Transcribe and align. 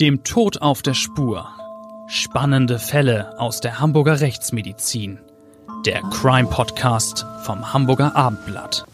Dem 0.00 0.22
Tod 0.22 0.62
auf 0.62 0.80
der 0.80 0.94
Spur. 0.94 1.48
Spannende 2.06 2.78
Fälle 2.78 3.36
aus 3.40 3.60
der 3.60 3.80
Hamburger 3.80 4.20
Rechtsmedizin. 4.20 5.18
Der 5.84 6.02
Crime 6.02 6.48
Podcast 6.48 7.26
vom 7.42 7.72
Hamburger 7.72 8.14
Abendblatt. 8.14 8.86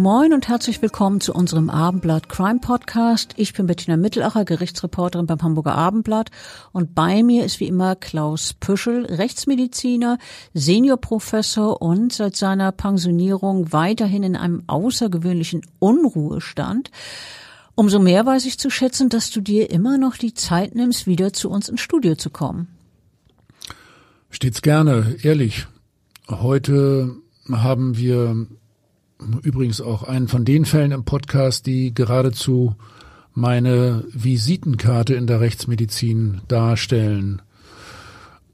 Moin 0.00 0.32
und 0.32 0.48
herzlich 0.48 0.80
willkommen 0.80 1.20
zu 1.20 1.34
unserem 1.34 1.68
Abendblatt 1.68 2.30
Crime 2.30 2.60
Podcast. 2.60 3.34
Ich 3.36 3.52
bin 3.52 3.66
Bettina 3.66 3.98
Mittelacher, 3.98 4.46
Gerichtsreporterin 4.46 5.26
beim 5.26 5.42
Hamburger 5.42 5.74
Abendblatt 5.74 6.30
und 6.72 6.94
bei 6.94 7.22
mir 7.22 7.44
ist 7.44 7.60
wie 7.60 7.66
immer 7.66 7.96
Klaus 7.96 8.54
Püschel, 8.54 9.04
Rechtsmediziner, 9.04 10.16
Seniorprofessor 10.54 11.82
und 11.82 12.14
seit 12.14 12.34
seiner 12.34 12.72
Pensionierung 12.72 13.74
weiterhin 13.74 14.22
in 14.22 14.36
einem 14.36 14.62
außergewöhnlichen 14.68 15.66
Unruhestand. 15.80 16.90
Umso 17.74 17.98
mehr 17.98 18.24
weiß 18.24 18.46
ich 18.46 18.58
zu 18.58 18.70
schätzen, 18.70 19.10
dass 19.10 19.30
du 19.30 19.42
dir 19.42 19.68
immer 19.68 19.98
noch 19.98 20.16
die 20.16 20.32
Zeit 20.32 20.74
nimmst, 20.74 21.06
wieder 21.06 21.34
zu 21.34 21.50
uns 21.50 21.68
ins 21.68 21.82
Studio 21.82 22.14
zu 22.14 22.30
kommen. 22.30 22.68
Stets 24.30 24.62
gerne, 24.62 25.18
ehrlich. 25.22 25.66
Heute 26.26 27.16
haben 27.52 27.98
wir 27.98 28.46
übrigens 29.42 29.80
auch 29.80 30.02
einen 30.02 30.28
von 30.28 30.44
den 30.44 30.64
Fällen 30.64 30.92
im 30.92 31.04
Podcast, 31.04 31.66
die 31.66 31.94
geradezu 31.94 32.74
meine 33.34 34.04
Visitenkarte 34.12 35.14
in 35.14 35.26
der 35.26 35.40
Rechtsmedizin 35.40 36.40
darstellen. 36.48 37.42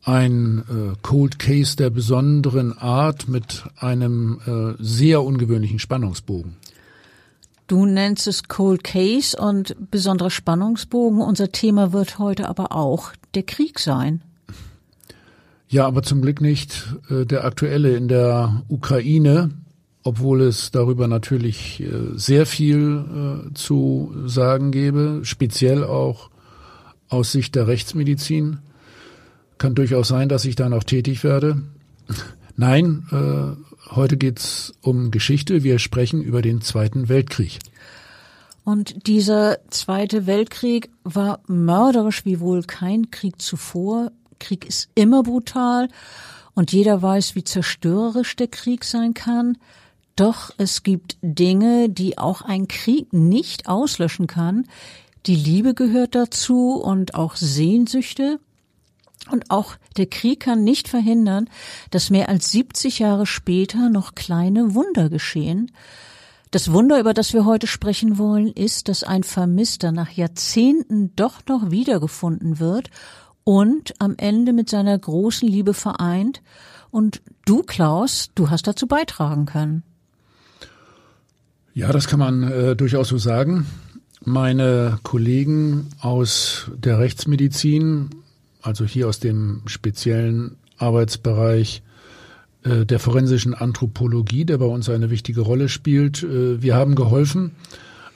Ein 0.05 0.59
äh, 0.69 0.97
Cold 1.02 1.38
Case 1.38 1.77
der 1.77 1.91
besonderen 1.91 2.79
Art 2.79 3.29
mit 3.29 3.65
einem 3.76 4.41
äh, 4.46 4.82
sehr 4.82 5.23
ungewöhnlichen 5.23 5.79
Spannungsbogen. 5.79 6.57
Du 7.66 7.85
nennst 7.85 8.29
es 8.29 8.46
Cold 8.46 8.85
Case 8.85 9.37
und 9.37 9.74
besonderer 9.91 10.30
Spannungsbogen. 10.30 11.21
Unser 11.21 11.51
Thema 11.51 11.93
wird 11.93 12.21
heute 12.21 12.48
aber 12.48 12.71
auch 12.71 13.13
der 13.35 13.43
Krieg 13.43 13.80
sein. 13.80 14.23
Ja, 15.69 15.87
aber 15.87 16.04
zum 16.04 16.23
Glück 16.23 16.41
nicht 16.41 16.95
äh, 17.10 17.26
der 17.26 17.45
aktuelle 17.45 17.96
in 17.96 18.07
der 18.07 18.63
Ukraine, 18.69 19.51
obwohl 20.07 20.43
es 20.43 20.71
darüber 20.71 21.09
natürlich 21.09 21.80
äh, 21.80 21.90
sehr 22.15 22.46
viel 22.46 23.49
äh, 23.51 23.54
zu 23.54 24.15
sagen 24.26 24.71
gäbe, 24.71 25.23
speziell 25.24 25.82
auch 25.82 26.30
aus 27.09 27.32
Sicht 27.32 27.57
der 27.57 27.66
Rechtsmedizin. 27.66 28.59
Kann 29.59 29.74
durchaus 29.74 30.09
sein, 30.09 30.29
dass 30.29 30.45
ich 30.45 30.54
da 30.54 30.68
noch 30.68 30.85
tätig 30.85 31.24
werde. 31.24 31.63
Nein, 32.57 33.07
äh, 33.10 33.95
heute 33.95 34.16
geht's 34.16 34.74
um 34.80 35.10
Geschichte. 35.10 35.65
Wir 35.65 35.80
sprechen 35.80 36.23
über 36.23 36.41
den 36.41 36.60
Zweiten 36.60 37.09
Weltkrieg. 37.09 37.59
Und 38.63 39.09
dieser 39.09 39.59
Zweite 39.70 40.26
Weltkrieg 40.26 40.88
war 41.02 41.41
mörderisch 41.48 42.24
wie 42.24 42.38
wohl 42.38 42.63
kein 42.63 43.10
Krieg 43.10 43.43
zuvor. 43.43 44.13
Krieg 44.38 44.66
ist 44.66 44.88
immer 44.95 45.24
brutal 45.24 45.88
und 46.54 46.73
jeder 46.73 47.02
weiß, 47.02 47.35
wie 47.35 47.45
zerstörerisch 47.45 48.37
der 48.37 48.48
Krieg 48.48 48.85
sein 48.85 49.13
kann. 49.13 49.59
Doch 50.17 50.51
es 50.57 50.83
gibt 50.83 51.19
Dinge, 51.21 51.91
die 51.91 52.17
auch 52.17 52.41
ein 52.41 52.69
Krieg 52.69 53.13
nicht 53.13 53.69
auslöschen 53.69 54.27
kann. 54.27 54.67
Die 55.27 55.37
Liebe 55.37 55.75
gehört 55.75 56.15
dazu 56.15 56.73
und 56.73 57.15
auch 57.15 57.37
Sehnsüchte. 57.37 58.41
Und 59.31 59.51
auch 59.51 59.75
der 59.97 60.07
Krieg 60.07 60.41
kann 60.41 60.65
nicht 60.65 60.89
verhindern, 60.89 61.51
dass 61.91 62.11
mehr 62.11 62.29
als 62.29 62.51
70 62.51 63.01
Jahre 63.01 63.27
später 63.27 63.91
noch 63.91 64.15
kleine 64.15 64.75
Wunder 64.75 65.11
geschehen. 65.11 65.72
Das 66.50 66.72
Wunder, 66.72 67.00
über 67.00 67.12
das 67.12 67.32
wir 67.32 67.44
heute 67.44 67.66
sprechen 67.66 68.19
wollen, 68.19 68.49
ist, 68.49 68.88
dass 68.88 69.03
ein 69.03 69.25
Vermisster 69.25 69.91
nach 69.93 70.10
Jahrzehnten 70.10 71.15
doch 71.16 71.41
noch 71.49 71.71
wiedergefunden 71.71 72.60
wird 72.60 72.88
und 73.44 73.94
am 74.00 74.15
Ende 74.16 74.53
mit 74.53 74.71
seiner 74.71 74.97
großen 74.97 75.49
Liebe 75.49 75.75
vereint. 75.75 76.41
Und 76.91 77.21
du, 77.44 77.62
Klaus, 77.62 78.31
du 78.34 78.49
hast 78.49 78.66
dazu 78.66 78.87
beitragen 78.87 79.44
können. 79.44 79.82
Ja, 81.76 81.92
das 81.92 82.06
kann 82.06 82.19
man 82.19 82.42
äh, 82.42 82.75
durchaus 82.75 83.09
so 83.09 83.19
sagen. 83.19 83.66
Meine 84.25 84.98
Kollegen 85.03 85.91
aus 86.00 86.70
der 86.75 86.98
Rechtsmedizin, 86.98 88.09
also 88.62 88.87
hier 88.87 89.06
aus 89.09 89.20
dem 89.20 89.60
speziellen 89.66 90.56
Arbeitsbereich 90.78 91.82
äh, 92.62 92.87
der 92.87 92.98
forensischen 92.98 93.53
Anthropologie, 93.53 94.47
der 94.47 94.56
bei 94.56 94.64
uns 94.64 94.88
eine 94.88 95.10
wichtige 95.10 95.42
Rolle 95.42 95.69
spielt, 95.69 96.22
äh, 96.22 96.62
wir 96.62 96.75
haben 96.75 96.94
geholfen, 96.94 97.50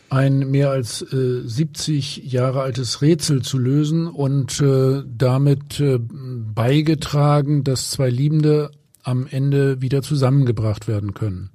ein 0.09 0.51
mehr 0.51 0.71
als 0.71 1.03
äh, 1.13 1.43
70 1.45 2.33
Jahre 2.33 2.63
altes 2.63 3.03
Rätsel 3.03 3.43
zu 3.43 3.59
lösen 3.59 4.07
und 4.07 4.59
äh, 4.63 5.03
damit 5.07 5.81
äh, 5.81 5.99
beigetragen, 6.01 7.63
dass 7.63 7.91
zwei 7.91 8.09
Liebende 8.09 8.71
am 9.03 9.27
Ende 9.27 9.83
wieder 9.83 10.01
zusammengebracht 10.01 10.89
werden 10.89 11.13
können. 11.13 11.51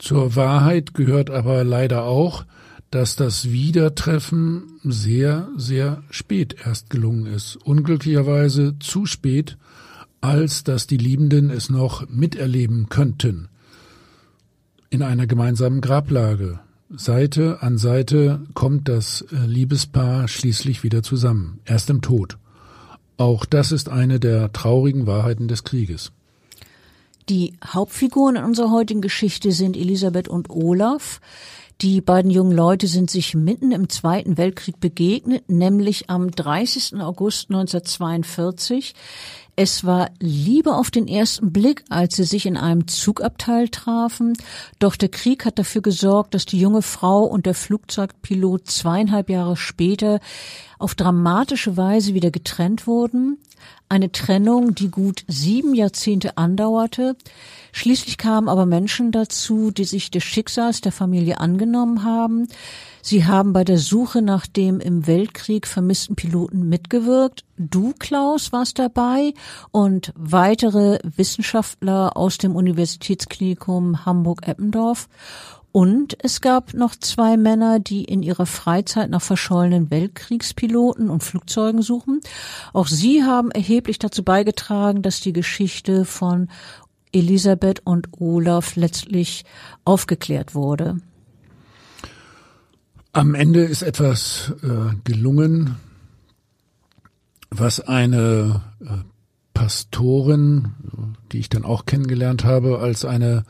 Zur 0.00 0.34
Wahrheit 0.34 0.94
gehört 0.94 1.28
aber 1.28 1.62
leider 1.62 2.04
auch, 2.04 2.46
dass 2.90 3.16
das 3.16 3.50
Wiedertreffen 3.50 4.80
sehr, 4.82 5.48
sehr 5.56 6.02
spät 6.10 6.56
erst 6.64 6.88
gelungen 6.88 7.26
ist. 7.26 7.56
Unglücklicherweise 7.56 8.78
zu 8.80 9.04
spät, 9.04 9.58
als 10.22 10.64
dass 10.64 10.86
die 10.86 10.96
Liebenden 10.96 11.50
es 11.50 11.68
noch 11.68 12.08
miterleben 12.08 12.88
könnten. 12.88 13.48
In 14.88 15.02
einer 15.02 15.26
gemeinsamen 15.26 15.82
Grablage. 15.82 16.60
Seite 16.88 17.62
an 17.62 17.76
Seite 17.76 18.40
kommt 18.54 18.88
das 18.88 19.20
äh, 19.30 19.36
Liebespaar 19.46 20.28
schließlich 20.28 20.82
wieder 20.82 21.02
zusammen, 21.02 21.60
erst 21.66 21.90
im 21.90 22.00
Tod. 22.00 22.38
Auch 23.18 23.44
das 23.44 23.70
ist 23.70 23.90
eine 23.90 24.18
der 24.18 24.50
traurigen 24.52 25.06
Wahrheiten 25.06 25.46
des 25.46 25.62
Krieges. 25.62 26.10
Die 27.28 27.54
Hauptfiguren 27.64 28.36
in 28.36 28.44
unserer 28.44 28.70
heutigen 28.70 29.00
Geschichte 29.00 29.52
sind 29.52 29.76
Elisabeth 29.76 30.28
und 30.28 30.50
Olaf. 30.50 31.20
Die 31.80 32.02
beiden 32.02 32.30
jungen 32.30 32.52
Leute 32.52 32.86
sind 32.86 33.10
sich 33.10 33.34
mitten 33.34 33.72
im 33.72 33.88
Zweiten 33.88 34.36
Weltkrieg 34.36 34.80
begegnet, 34.80 35.48
nämlich 35.48 36.10
am 36.10 36.30
30. 36.30 37.00
August 37.00 37.48
1942. 37.48 38.94
Es 39.56 39.84
war 39.84 40.10
Liebe 40.18 40.74
auf 40.74 40.90
den 40.90 41.08
ersten 41.08 41.52
Blick, 41.52 41.84
als 41.88 42.16
sie 42.16 42.24
sich 42.24 42.44
in 42.46 42.58
einem 42.58 42.86
Zugabteil 42.86 43.68
trafen. 43.68 44.34
Doch 44.78 44.94
der 44.96 45.08
Krieg 45.08 45.44
hat 45.44 45.58
dafür 45.58 45.80
gesorgt, 45.82 46.34
dass 46.34 46.44
die 46.44 46.60
junge 46.60 46.82
Frau 46.82 47.24
und 47.24 47.46
der 47.46 47.54
Flugzeugpilot 47.54 48.66
zweieinhalb 48.68 49.30
Jahre 49.30 49.56
später 49.56 50.20
auf 50.78 50.94
dramatische 50.94 51.76
Weise 51.76 52.14
wieder 52.14 52.30
getrennt 52.30 52.86
wurden. 52.86 53.38
Eine 53.88 54.12
Trennung, 54.12 54.74
die 54.74 54.88
gut 54.88 55.24
sieben 55.26 55.74
Jahrzehnte 55.74 56.36
andauerte. 56.36 57.16
Schließlich 57.72 58.18
kamen 58.18 58.48
aber 58.48 58.66
Menschen 58.66 59.12
dazu, 59.12 59.70
die 59.70 59.84
sich 59.84 60.10
des 60.10 60.22
Schicksals 60.22 60.80
der 60.80 60.92
Familie 60.92 61.40
angenommen 61.40 62.04
haben. 62.04 62.48
Sie 63.02 63.24
haben 63.24 63.52
bei 63.52 63.64
der 63.64 63.78
Suche 63.78 64.22
nach 64.22 64.46
dem 64.46 64.78
im 64.80 65.06
Weltkrieg 65.06 65.66
vermissten 65.66 66.16
Piloten 66.16 66.68
mitgewirkt. 66.68 67.44
Du, 67.56 67.94
Klaus, 67.98 68.52
warst 68.52 68.78
dabei 68.78 69.32
und 69.70 70.12
weitere 70.16 70.98
Wissenschaftler 71.02 72.16
aus 72.16 72.38
dem 72.38 72.54
Universitätsklinikum 72.54 74.04
Hamburg-Eppendorf. 74.04 75.08
Und 75.72 76.16
es 76.24 76.40
gab 76.40 76.74
noch 76.74 76.96
zwei 76.96 77.36
Männer, 77.36 77.78
die 77.78 78.04
in 78.04 78.22
ihrer 78.22 78.46
Freizeit 78.46 79.08
nach 79.10 79.22
verschollenen 79.22 79.90
Weltkriegspiloten 79.90 81.10
und 81.10 81.22
Flugzeugen 81.22 81.82
suchen. 81.82 82.20
Auch 82.72 82.88
sie 82.88 83.22
haben 83.22 83.50
erheblich 83.52 83.98
dazu 83.98 84.24
beigetragen, 84.24 85.02
dass 85.02 85.20
die 85.20 85.32
Geschichte 85.32 86.04
von 86.04 86.48
Elisabeth 87.12 87.82
und 87.84 88.08
Olaf 88.18 88.74
letztlich 88.76 89.44
aufgeklärt 89.84 90.54
wurde. 90.54 90.98
Am 93.12 93.34
Ende 93.34 93.64
ist 93.64 93.82
etwas 93.82 94.52
äh, 94.62 94.94
gelungen, 95.04 95.76
was 97.50 97.80
eine 97.80 98.62
äh, 98.80 98.86
Pastorin, 99.54 100.72
die 101.32 101.38
ich 101.38 101.48
dann 101.48 101.64
auch 101.64 101.86
kennengelernt 101.86 102.44
habe, 102.44 102.78
als 102.78 103.04
eine 103.04 103.44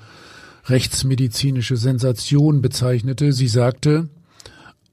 rechtsmedizinische 0.66 1.76
Sensation 1.76 2.62
bezeichnete. 2.62 3.32
Sie 3.32 3.48
sagte, 3.48 4.08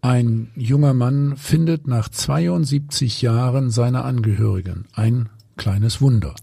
ein 0.02 0.52
junger 0.56 0.94
Mann 0.94 1.36
findet 1.38 1.88
nach 1.88 2.10
72 2.10 3.22
Jahren 3.22 3.72
seine 3.72 4.04
Angehörigen. 4.04 4.86
Ein 4.94 5.30
kleines 5.58 6.02
Wunder. 6.02 6.36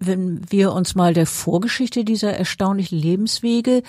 wenn 0.00 0.40
wir 0.50 0.72
uns 0.72 0.94
mal 0.94 1.12
der 1.12 1.26
Vorgeschichte 1.26 2.04
dieser 2.04 2.32
erstaunlichen 2.32 2.98
Lebenswege. 2.98 3.82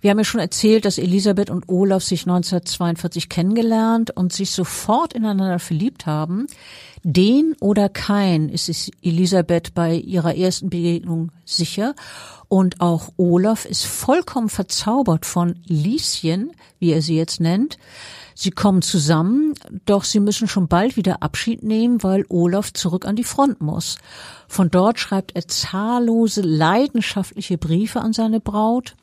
Wir 0.00 0.10
haben 0.10 0.18
ja 0.18 0.24
schon 0.24 0.40
erzählt, 0.40 0.86
dass 0.86 0.96
Elisabeth 0.96 1.50
und 1.50 1.68
Olaf 1.68 2.02
sich 2.02 2.22
1942 2.22 3.28
kennengelernt 3.28 4.10
und 4.16 4.32
sich 4.32 4.50
sofort 4.50 5.12
ineinander 5.12 5.58
verliebt 5.58 6.06
haben. 6.06 6.46
Den 7.02 7.54
oder 7.60 7.90
kein 7.90 8.48
ist 8.48 8.70
es 8.70 8.90
Elisabeth 9.02 9.74
bei 9.74 9.94
ihrer 9.96 10.36
ersten 10.36 10.70
Begegnung 10.70 11.32
sicher. 11.44 11.94
Und 12.52 12.82
auch 12.82 13.08
Olaf 13.16 13.64
ist 13.64 13.86
vollkommen 13.86 14.50
verzaubert 14.50 15.24
von 15.24 15.54
Lieschen, 15.64 16.52
wie 16.78 16.92
er 16.92 17.00
sie 17.00 17.16
jetzt 17.16 17.40
nennt. 17.40 17.78
Sie 18.34 18.50
kommen 18.50 18.82
zusammen, 18.82 19.54
doch 19.86 20.04
sie 20.04 20.20
müssen 20.20 20.46
schon 20.48 20.68
bald 20.68 20.98
wieder 20.98 21.22
Abschied 21.22 21.62
nehmen, 21.62 22.02
weil 22.02 22.26
Olaf 22.28 22.70
zurück 22.74 23.06
an 23.06 23.16
die 23.16 23.24
Front 23.24 23.62
muss. 23.62 23.96
Von 24.48 24.70
dort 24.70 24.98
schreibt 24.98 25.34
er 25.34 25.48
zahllose 25.48 26.42
leidenschaftliche 26.42 27.56
Briefe 27.56 28.02
an 28.02 28.12
seine 28.12 28.38
Braut. 28.38 28.96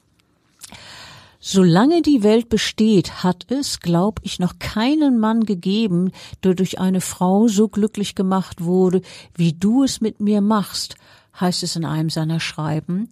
Solange 1.39 2.03
die 2.03 2.21
Welt 2.21 2.49
besteht, 2.49 3.23
hat 3.23 3.47
es, 3.49 3.79
glaub 3.79 4.19
ich, 4.21 4.37
noch 4.37 4.59
keinen 4.59 5.17
Mann 5.17 5.45
gegeben, 5.45 6.11
der 6.43 6.53
durch 6.53 6.79
eine 6.79 7.01
Frau 7.01 7.47
so 7.47 7.67
glücklich 7.67 8.13
gemacht 8.13 8.61
wurde, 8.63 9.01
wie 9.33 9.53
du 9.53 9.83
es 9.83 10.01
mit 10.01 10.19
mir 10.19 10.41
machst, 10.41 10.97
heißt 11.39 11.63
es 11.63 11.75
in 11.75 11.85
einem 11.85 12.09
seiner 12.09 12.39
Schreiben. 12.39 13.09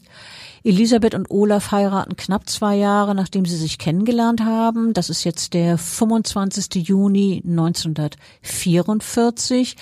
Elisabeth 0.63 1.13
und 1.15 1.31
Olaf 1.31 1.71
heiraten 1.71 2.15
knapp 2.15 2.47
zwei 2.50 2.75
Jahre, 2.75 3.15
nachdem 3.15 3.45
sie 3.45 3.57
sich 3.57 3.77
kennengelernt 3.77 4.41
haben. 4.41 4.94
Das 4.94 5.09
ist 5.09 5.24
jetzt 5.24 5.53
der 5.53 5.77
25. 5.77 6.88
Juni 6.88 7.44
1944. 7.45 9.77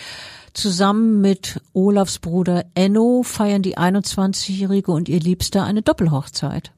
Zusammen 0.53 1.21
mit 1.21 1.62
Olafs 1.74 2.19
Bruder 2.19 2.65
Enno 2.75 3.24
feiern 3.24 3.62
die 3.62 3.77
21-Jährige 3.77 4.92
und 4.92 5.09
ihr 5.09 5.19
Liebster 5.19 5.65
eine 5.65 5.81
Doppelhochzeit. 5.81 6.71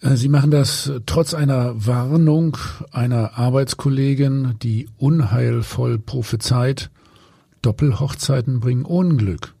Äh, 0.00 0.16
sie 0.16 0.28
machen 0.28 0.50
das 0.50 0.90
trotz 1.06 1.34
einer 1.34 1.86
Warnung 1.86 2.56
einer 2.90 3.38
Arbeitskollegin, 3.38 4.56
die 4.62 4.88
unheilvoll 4.98 5.98
prophezeit, 5.98 6.90
Doppelhochzeiten 7.62 8.60
bringen 8.60 8.84
Unglück. 8.84 9.54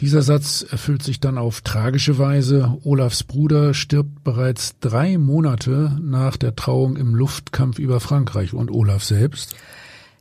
Dieser 0.00 0.22
Satz 0.22 0.64
erfüllt 0.68 1.02
sich 1.02 1.18
dann 1.18 1.38
auf 1.38 1.60
tragische 1.60 2.18
Weise. 2.18 2.78
Olafs 2.84 3.24
Bruder 3.24 3.74
stirbt 3.74 4.22
bereits 4.22 4.78
drei 4.78 5.18
Monate 5.18 5.98
nach 6.00 6.36
der 6.36 6.54
Trauung 6.54 6.96
im 6.96 7.16
Luftkampf 7.16 7.80
über 7.80 7.98
Frankreich. 7.98 8.54
Und 8.54 8.70
Olaf 8.70 9.02
selbst? 9.02 9.56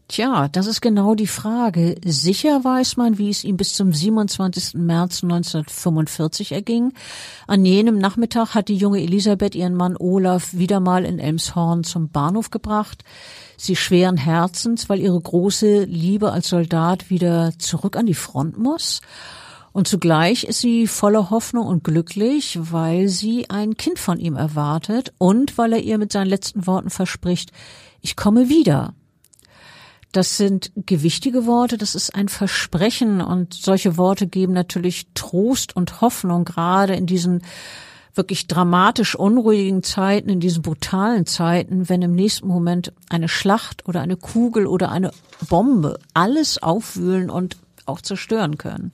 Tja, 0.08 0.48
das 0.48 0.68
ist 0.68 0.82
genau 0.82 1.16
die 1.16 1.28
Frage. 1.28 1.96
Sicher 2.04 2.64
weiß 2.64 2.96
man, 2.96 3.18
wie 3.18 3.30
es 3.30 3.44
ihm 3.44 3.58
bis 3.58 3.74
zum 3.74 3.92
27. 3.92 4.76
März 4.76 5.22
1945 5.22 6.54
erging. 6.54 6.94
An 7.46 7.66
jenem 7.66 8.00
Nachmittag 8.00 8.56
hat 8.56 8.70
die 8.70 8.78
junge 8.78 9.02
Elisabeth 9.02 9.54
ihren 9.54 9.76
Mann 9.76 9.98
Olaf 9.98 10.54
wieder 10.54 10.80
mal 10.80 11.04
in 11.04 11.20
Elmshorn 11.20 11.84
zum 11.84 12.10
Bahnhof 12.10 12.52
gebracht. 12.52 13.04
Sie 13.58 13.76
schweren 13.76 14.18
Herzens, 14.18 14.88
weil 14.88 15.00
ihre 15.00 15.20
große 15.20 15.84
Liebe 15.84 16.32
als 16.32 16.48
Soldat 16.48 17.10
wieder 17.10 17.52
zurück 17.58 17.98
an 17.98 18.06
die 18.06 18.14
Front 18.14 18.58
muss. 18.58 19.02
Und 19.74 19.88
zugleich 19.88 20.44
ist 20.44 20.62
sie 20.62 20.88
voller 20.88 21.30
Hoffnung 21.32 21.68
und 21.68 21.84
glücklich, 21.84 22.58
weil 22.62 23.10
sie 23.10 23.50
ein 23.50 23.76
Kind 23.76 24.00
von 24.00 24.20
ihm 24.20 24.36
erwartet 24.36 25.14
und 25.18 25.58
weil 25.58 25.74
er 25.74 25.82
ihr 25.82 25.98
mit 25.98 26.12
seinen 26.12 26.30
letzten 26.30 26.66
Worten 26.68 26.90
verspricht, 26.90 27.52
ich 28.02 28.16
komme 28.16 28.48
wieder. 28.48 28.94
Das 30.12 30.38
sind 30.38 30.72
gewichtige 30.76 31.46
Worte, 31.46 31.78
das 31.78 31.94
ist 31.94 32.16
ein 32.16 32.30
Versprechen 32.30 33.22
und 33.22 33.54
solche 33.54 33.98
Worte 33.98 34.26
geben 34.28 34.54
natürlich 34.54 35.08
Trost 35.14 35.76
und 35.76 36.02
Hoffnung, 36.02 36.46
gerade 36.46 36.96
in 36.96 37.06
diesen 37.06 37.42
wirklich 38.18 38.48
dramatisch 38.48 39.16
unruhigen 39.16 39.84
Zeiten, 39.84 40.30
in 40.30 40.40
diesen 40.40 40.64
brutalen 40.64 41.26
Zeiten, 41.26 41.90
wenn 41.90 42.02
im 42.02 42.16
nächsten 42.16 42.48
Moment 42.48 42.94
eine 43.10 43.28
Schlacht 43.30 43.88
oder 43.88 44.02
eine 44.02 44.18
Kugel 44.18 44.68
oder 44.68 44.92
eine 44.92 45.12
Bombe 45.50 46.00
alles 46.14 46.62
aufwühlen 46.62 47.30
und 47.30 47.56
auch 47.86 48.02
zerstören 48.02 48.58
können. 48.58 48.92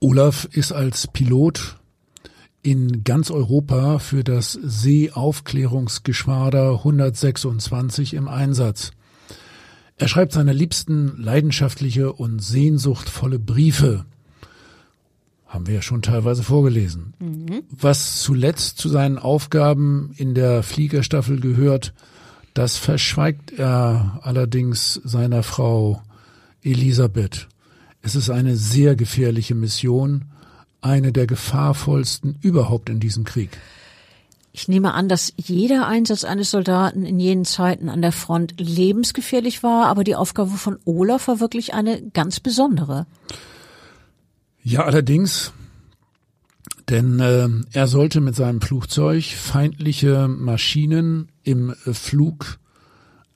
Olaf 0.00 0.46
ist 0.52 0.72
als 0.72 1.06
Pilot 1.06 1.78
in 2.62 3.04
ganz 3.04 3.30
Europa 3.30 4.00
für 4.00 4.24
das 4.24 4.52
Seeaufklärungsgeschwader 4.52 6.72
126 6.72 8.14
im 8.14 8.26
Einsatz. 8.28 8.90
Er 9.96 10.08
schreibt 10.08 10.32
seiner 10.32 10.52
Liebsten 10.52 11.16
leidenschaftliche 11.16 12.12
und 12.12 12.40
sehnsuchtvolle 12.40 13.38
Briefe. 13.38 14.04
Haben 15.56 15.68
wir 15.68 15.76
ja 15.76 15.80
schon 15.80 16.02
teilweise 16.02 16.42
vorgelesen. 16.42 17.14
Mhm. 17.18 17.62
Was 17.70 18.20
zuletzt 18.20 18.76
zu 18.76 18.90
seinen 18.90 19.18
Aufgaben 19.18 20.12
in 20.18 20.34
der 20.34 20.62
Fliegerstaffel 20.62 21.40
gehört, 21.40 21.94
das 22.52 22.76
verschweigt 22.76 23.52
er 23.52 24.20
allerdings 24.20 25.00
seiner 25.02 25.42
Frau 25.42 26.02
Elisabeth. 26.62 27.48
Es 28.02 28.16
ist 28.16 28.28
eine 28.28 28.54
sehr 28.54 28.96
gefährliche 28.96 29.54
Mission, 29.54 30.26
eine 30.82 31.10
der 31.10 31.26
gefahrvollsten 31.26 32.36
überhaupt 32.42 32.90
in 32.90 33.00
diesem 33.00 33.24
Krieg. 33.24 33.56
Ich 34.52 34.68
nehme 34.68 34.92
an, 34.92 35.08
dass 35.08 35.32
jeder 35.38 35.86
Einsatz 35.86 36.24
eines 36.24 36.50
Soldaten 36.50 37.06
in 37.06 37.18
jenen 37.18 37.46
Zeiten 37.46 37.88
an 37.88 38.02
der 38.02 38.12
Front 38.12 38.60
lebensgefährlich 38.60 39.62
war, 39.62 39.86
aber 39.86 40.04
die 40.04 40.16
Aufgabe 40.16 40.50
von 40.50 40.78
Olaf 40.84 41.28
war 41.28 41.40
wirklich 41.40 41.72
eine 41.72 42.02
ganz 42.10 42.40
besondere. 42.40 43.06
Ja, 44.68 44.84
allerdings, 44.84 45.52
denn 46.88 47.20
äh, 47.20 47.48
er 47.70 47.86
sollte 47.86 48.20
mit 48.20 48.34
seinem 48.34 48.60
Flugzeug 48.60 49.22
feindliche 49.22 50.26
Maschinen 50.26 51.28
im 51.44 51.70
äh, 51.70 51.94
Flug 51.94 52.58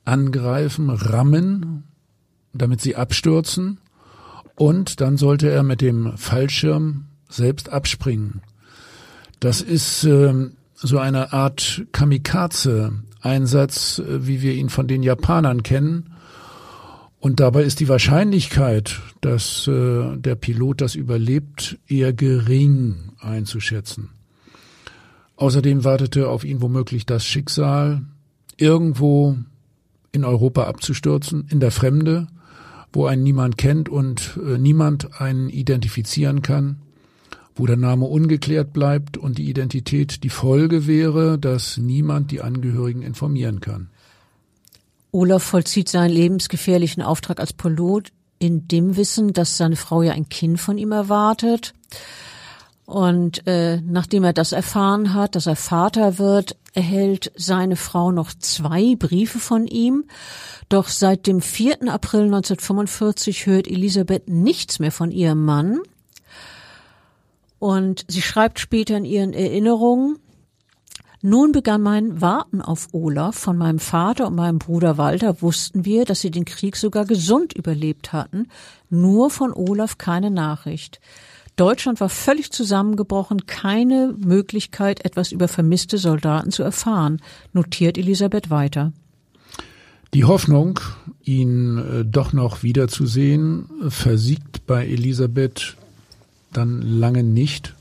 angreifen, 0.05 0.91
rammen, 0.91 1.85
damit 2.53 2.81
sie 2.81 2.97
abstürzen, 2.97 3.79
und 4.57 5.01
dann 5.01 5.17
sollte 5.17 5.49
er 5.49 5.63
mit 5.63 5.83
dem 5.83 6.17
Fallschirm 6.17 7.05
selbst 7.29 7.69
abspringen. 7.69 8.43
Das 9.39 9.63
ist 9.63 10.03
äh, 10.03 10.35
so 10.75 10.99
eine 10.99 11.33
Art 11.33 11.85
Kamikaze-Einsatz, 11.93 14.01
äh, 14.01 14.27
wie 14.27 14.43
wir 14.43 14.55
ihn 14.55 14.69
von 14.69 14.89
den 14.89 15.05
Japanern 15.05 15.63
kennen. 15.63 16.13
Und 17.21 17.39
dabei 17.39 17.63
ist 17.63 17.81
die 17.81 17.89
Wahrscheinlichkeit, 17.89 19.01
dass 19.21 19.69
äh, 19.69 20.17
der 20.17 20.35
Pilot 20.35 20.81
das 20.81 20.95
überlebt, 20.95 21.79
eher 21.87 22.13
gering 22.13 23.13
einzuschätzen. 23.21 24.11
Außerdem 25.37 25.85
wartete 25.85 26.29
auf 26.29 26.45
ihn 26.45 26.61
womöglich 26.63 27.07
das 27.07 27.25
Schicksal, 27.25 28.03
irgendwo 28.57 29.37
in 30.13 30.25
Europa 30.25 30.65
abzustürzen, 30.65 31.47
in 31.51 31.61
der 31.61 31.71
Fremde, 31.71 32.27
wo 32.93 33.07
einen 33.07 33.23
niemand 33.23 33.59
kennt 33.59 33.89
und 33.89 34.39
äh, 34.45 34.59
niemand 34.59 35.21
einen 35.21 35.51
identifizieren 35.51 36.43
kann 36.43 36.79
wo 37.61 37.67
der 37.67 37.77
Name 37.77 38.07
ungeklärt 38.07 38.73
bleibt 38.73 39.19
und 39.19 39.37
die 39.37 39.51
Identität 39.51 40.25
die 40.25 40.31
Folge 40.31 40.87
wäre, 40.87 41.39
dass 41.39 41.77
niemand 41.77 42.31
die 42.31 42.41
Angehörigen 42.41 43.03
informieren 43.03 43.61
kann. 43.61 43.91
Olaf 45.13 45.43
vollzieht 45.43 45.89
seinen 45.89 46.11
lebensgefährlichen 46.11 47.03
Auftrag 47.03 47.41
als 47.41 47.53
Pilot 47.53 48.13
in 48.39 48.69
dem 48.69 48.97
Wissen, 48.97 49.33
dass 49.33 49.57
seine 49.57 49.77
Frau 49.77 50.03
ja 50.03 50.13
ein 50.13 50.29
Kind 50.29 50.61
von 50.61 50.79
ihm 50.79 50.93
erwartet. 50.93 51.75
Und 52.87 53.47
äh, 53.47 53.81
nachdem 53.81 54.25
er 54.25 54.33
das 54.33 54.51
erfahren 54.51 55.15
hat, 55.15 55.37
dass 55.37 55.47
er 55.47 55.55
Vater 55.55 56.19
wird, 56.19 56.57
erhält 56.75 57.31
seine 57.37 57.77
Frau 57.77 58.11
noch 58.11 58.33
zwei 58.33 58.97
Briefe 58.97 59.39
von 59.39 59.67
ihm. 59.67 60.05
Doch 60.69 60.89
seit 60.89 61.27
dem 61.27 61.41
4. 61.41 61.89
April 61.89 62.23
1945 62.23 63.47
hört 63.47 63.69
Elisabeth 63.69 64.29
nichts 64.29 64.81
mehr 64.81 64.91
von 64.91 65.13
ihrem 65.13 65.45
Mann. 65.45 65.79
Und 67.61 68.07
sie 68.09 68.23
schreibt 68.23 68.59
später 68.59 68.97
in 68.97 69.05
ihren 69.05 69.33
Erinnerungen, 69.35 70.19
nun 71.23 71.53
begann 71.53 71.83
mein 71.83 72.21
Warten 72.21 72.63
auf 72.63 72.89
Olaf. 72.93 73.37
Von 73.37 73.59
meinem 73.59 73.79
Vater 73.79 74.27
und 74.27 74.37
meinem 74.37 74.59
Bruder 74.59 74.97
Walter 74.97 75.43
wussten 75.43 75.85
wir, 75.85 76.05
dass 76.05 76.21
sie 76.21 76.31
den 76.31 76.45
Krieg 76.45 76.77
sogar 76.77 77.05
gesund 77.05 77.53
überlebt 77.53 78.13
hatten. 78.13 78.49
Nur 78.89 79.31
von 79.31 79.53
Olaf 79.53 79.99
keine 79.99 80.31
Nachricht. 80.31 81.01
Deutschland 81.57 82.01
war 82.01 82.09
völlig 82.09 82.53
zusammengebrochen, 82.53 83.45
keine 83.45 84.15
Möglichkeit, 84.17 85.05
etwas 85.05 85.31
über 85.31 85.47
vermisste 85.47 85.99
Soldaten 85.99 86.51
zu 86.51 86.63
erfahren, 86.63 87.21
notiert 87.53 87.99
Elisabeth 87.99 88.49
weiter. 88.49 88.93
Die 90.15 90.25
Hoffnung, 90.25 90.81
ihn 91.23 91.77
äh, 91.79 92.05
doch 92.05 92.33
noch 92.33 92.63
wiederzusehen, 92.63 93.67
versiegt 93.89 94.67
bei 94.67 94.87
Elisabeth 94.87 95.77
dann 96.53 96.81
lange 96.81 97.23
nicht. 97.23 97.75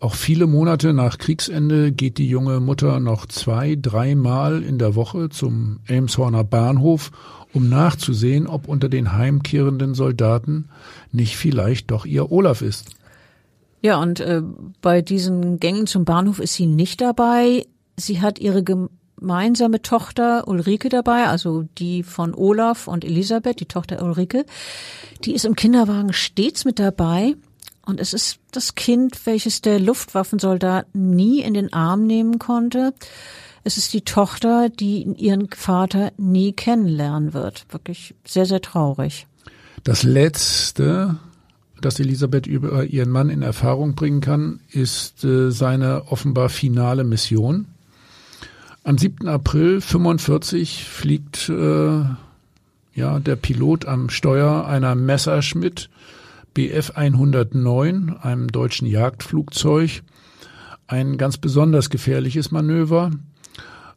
Auch 0.00 0.14
viele 0.14 0.46
Monate 0.46 0.94
nach 0.94 1.18
Kriegsende 1.18 1.92
geht 1.92 2.16
die 2.16 2.26
junge 2.26 2.58
Mutter 2.60 3.00
noch 3.00 3.26
zwei, 3.26 3.76
dreimal 3.80 4.62
in 4.62 4.78
der 4.78 4.94
Woche 4.94 5.28
zum 5.28 5.80
Elmshorner 5.86 6.42
Bahnhof, 6.42 7.10
um 7.52 7.68
nachzusehen, 7.68 8.46
ob 8.46 8.66
unter 8.66 8.88
den 8.88 9.12
heimkehrenden 9.12 9.92
Soldaten 9.92 10.70
nicht 11.12 11.36
vielleicht 11.36 11.90
doch 11.90 12.06
ihr 12.06 12.32
Olaf 12.32 12.62
ist. 12.62 12.86
Ja, 13.82 14.00
und 14.00 14.20
äh, 14.20 14.40
bei 14.80 15.02
diesen 15.02 15.60
Gängen 15.60 15.86
zum 15.86 16.06
Bahnhof 16.06 16.38
ist 16.38 16.54
sie 16.54 16.66
nicht 16.66 17.02
dabei. 17.02 17.66
Sie 17.98 18.22
hat 18.22 18.38
ihre 18.38 18.62
gemeinsame 18.62 19.82
Tochter 19.82 20.48
Ulrike 20.48 20.88
dabei, 20.88 21.26
also 21.26 21.64
die 21.76 22.04
von 22.04 22.32
Olaf 22.34 22.88
und 22.88 23.04
Elisabeth, 23.04 23.60
die 23.60 23.66
Tochter 23.66 24.02
Ulrike. 24.02 24.46
Die 25.24 25.34
ist 25.34 25.44
im 25.44 25.56
Kinderwagen 25.56 26.14
stets 26.14 26.64
mit 26.64 26.78
dabei. 26.78 27.36
Und 27.90 27.98
es 27.98 28.14
ist 28.14 28.38
das 28.52 28.76
Kind, 28.76 29.26
welches 29.26 29.62
der 29.62 29.80
Luftwaffensoldat 29.80 30.94
nie 30.94 31.42
in 31.42 31.54
den 31.54 31.72
Arm 31.72 32.06
nehmen 32.06 32.38
konnte. 32.38 32.94
Es 33.64 33.76
ist 33.76 33.92
die 33.92 34.02
Tochter, 34.02 34.68
die 34.68 35.02
ihren 35.02 35.48
Vater 35.50 36.12
nie 36.16 36.52
kennenlernen 36.52 37.34
wird. 37.34 37.66
Wirklich 37.70 38.14
sehr, 38.24 38.46
sehr 38.46 38.62
traurig. 38.62 39.26
Das 39.82 40.04
Letzte, 40.04 41.16
das 41.80 41.98
Elisabeth 41.98 42.46
über 42.46 42.84
ihren 42.84 43.10
Mann 43.10 43.28
in 43.28 43.42
Erfahrung 43.42 43.96
bringen 43.96 44.20
kann, 44.20 44.60
ist 44.70 45.24
äh, 45.24 45.50
seine 45.50 46.12
offenbar 46.12 46.48
finale 46.48 47.02
Mission. 47.02 47.66
Am 48.84 48.98
7. 48.98 49.26
April 49.26 49.80
45 49.80 50.84
fliegt 50.84 51.48
äh, 51.48 52.04
ja 52.94 53.18
der 53.18 53.34
Pilot 53.34 53.86
am 53.86 54.10
Steuer 54.10 54.64
einer 54.66 54.94
Messerschmitt 54.94 55.90
Bf 56.54 56.92
109, 56.96 58.16
einem 58.20 58.48
deutschen 58.48 58.86
Jagdflugzeug, 58.86 60.02
ein 60.86 61.18
ganz 61.18 61.38
besonders 61.38 61.90
gefährliches 61.90 62.50
Manöver. 62.50 63.10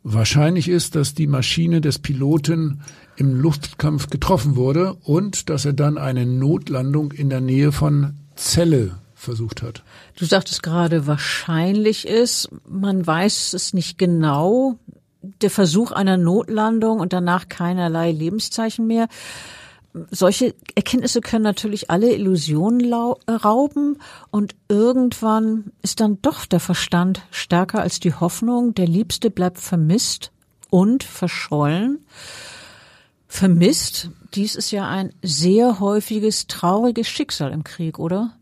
Wahrscheinlich 0.04 0.68
ist, 0.68 0.96
dass 0.96 1.14
die 1.14 1.28
Maschine 1.28 1.82
des 1.82 2.00
Piloten 2.00 2.82
im 3.16 3.40
Luftkampf 3.40 4.10
getroffen 4.10 4.56
wurde 4.56 4.94
und 5.04 5.50
dass 5.50 5.66
er 5.66 5.74
dann 5.74 5.98
eine 5.98 6.26
Notlandung 6.26 7.12
in 7.12 7.30
der 7.30 7.42
Nähe 7.42 7.72
von 7.72 8.16
Celle 8.36 8.98
versucht 9.16 9.62
hat. 9.62 9.84
Du 10.18 10.26
sagtest 10.26 10.62
gerade, 10.62 11.08
wahrscheinlich 11.08 12.08
ist, 12.08 12.50
man 12.68 13.06
weiß 13.06 13.54
es 13.54 13.74
nicht 13.74 13.98
genau, 13.98 14.78
der 15.42 15.50
Versuch 15.50 15.92
einer 15.92 16.18
Notlandung 16.18 17.00
und 17.00 17.14
danach 17.14 17.48
keinerlei 17.48 18.12
Lebenszeichen 18.12 18.86
mehr 18.86 19.08
solche 20.10 20.56
Erkenntnisse 20.76 21.22
können 21.22 21.44
natürlich 21.44 21.92
alle 21.92 22.14
Illusionen 22.14 22.94
rauben 22.94 24.00
und 24.32 24.56
irgendwann 24.68 25.72
ist 25.82 26.00
dann 26.00 26.22
doch 26.22 26.46
der 26.46 26.60
Verstand 26.60 27.22
stärker 27.32 27.82
als 27.82 28.00
die 28.00 28.14
Hoffnung. 28.14 28.74
Der 28.74 28.88
Liebste 28.88 29.30
bleibt 29.30 29.60
vermisst 29.60 30.32
und 30.70 31.04
verschollen. 31.04 32.00
Vermisst, 33.28 34.10
dies 34.34 34.56
ist 34.56 34.72
ja 34.72 34.88
ein 34.88 35.14
sehr 35.22 35.80
häufiges, 35.80 36.48
trauriges 36.48 37.08
Schicksal 37.08 37.52
im 37.52 37.64
Krieg, 37.64 38.00
oder? 38.00 38.36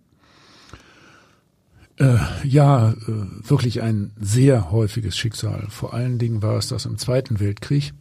Äh, 1.98 2.17
ja, 2.43 2.91
äh, 2.91 2.96
wirklich 3.08 3.81
ein 3.81 4.12
sehr 4.20 4.72
häufiges 4.72 5.17
Schicksal. 5.17 5.67
Vor 5.70 5.93
allen 5.93 6.17
Dingen 6.17 6.41
war 6.41 6.58
es 6.58 6.67
das 6.67 6.86
im 6.86 6.98
Zweiten 6.98 7.39
Weltkrieg. 7.39 7.93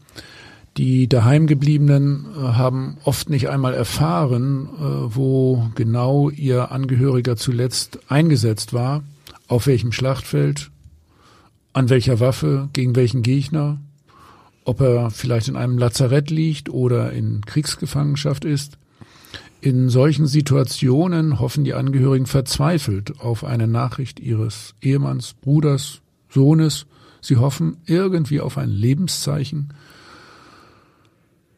Die 0.76 1.08
daheimgebliebenen 1.08 2.26
äh, 2.26 2.38
haben 2.38 2.98
oft 3.04 3.28
nicht 3.28 3.48
einmal 3.48 3.74
erfahren, 3.74 4.68
äh, 4.78 5.14
wo 5.14 5.70
genau 5.74 6.30
ihr 6.30 6.70
Angehöriger 6.70 7.36
zuletzt 7.36 7.98
eingesetzt 8.08 8.72
war, 8.72 9.02
auf 9.48 9.66
welchem 9.66 9.92
Schlachtfeld, 9.92 10.70
an 11.72 11.88
welcher 11.88 12.20
Waffe, 12.20 12.68
gegen 12.72 12.94
welchen 12.94 13.22
Gegner, 13.22 13.80
ob 14.64 14.80
er 14.80 15.10
vielleicht 15.10 15.48
in 15.48 15.56
einem 15.56 15.78
Lazarett 15.78 16.30
liegt 16.30 16.68
oder 16.68 17.12
in 17.12 17.40
Kriegsgefangenschaft 17.44 18.44
ist. 18.44 18.78
In 19.60 19.90
solchen 19.90 20.26
Situationen 20.26 21.38
hoffen 21.38 21.64
die 21.64 21.74
Angehörigen 21.74 22.26
verzweifelt 22.26 23.20
auf 23.20 23.44
eine 23.44 23.66
Nachricht 23.66 24.20
ihres 24.20 24.74
Ehemanns, 24.80 25.34
Bruders, 25.34 26.00
Sohnes. 26.30 26.86
Sie 27.20 27.36
hoffen 27.36 27.76
irgendwie 27.84 28.40
auf 28.40 28.56
ein 28.56 28.70
Lebenszeichen, 28.70 29.74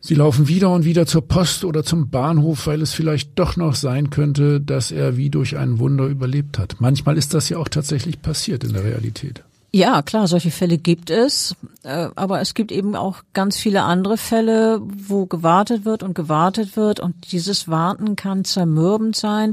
Sie 0.04 0.16
laufen 0.16 0.48
wieder 0.48 0.70
und 0.70 0.84
wieder 0.84 1.06
zur 1.06 1.22
Post 1.28 1.64
oder 1.64 1.84
zum 1.84 2.10
Bahnhof, 2.10 2.66
weil 2.66 2.82
es 2.82 2.92
vielleicht 2.92 3.38
doch 3.38 3.56
noch 3.56 3.76
sein 3.76 4.10
könnte, 4.10 4.60
dass 4.60 4.90
er 4.90 5.16
wie 5.16 5.30
durch 5.30 5.56
ein 5.56 5.78
Wunder 5.78 6.06
überlebt 6.06 6.58
hat. 6.58 6.80
Manchmal 6.80 7.16
ist 7.16 7.34
das 7.34 7.48
ja 7.48 7.58
auch 7.58 7.68
tatsächlich 7.68 8.20
passiert 8.20 8.64
in 8.64 8.72
der 8.72 8.82
Realität. 8.82 9.44
Ja, 9.70 10.02
klar, 10.02 10.26
solche 10.26 10.50
Fälle 10.50 10.76
gibt 10.76 11.08
es, 11.08 11.54
äh, 11.84 12.08
aber 12.16 12.40
es 12.40 12.54
gibt 12.54 12.72
eben 12.72 12.96
auch 12.96 13.22
ganz 13.32 13.56
viele 13.56 13.84
andere 13.84 14.18
Fälle, 14.18 14.82
wo 14.82 15.26
gewartet 15.26 15.84
wird 15.84 16.02
und 16.02 16.14
gewartet 16.14 16.76
wird 16.76 16.98
und 16.98 17.30
dieses 17.30 17.68
Warten 17.68 18.16
kann 18.16 18.44
zermürbend 18.44 19.14
sein, 19.14 19.52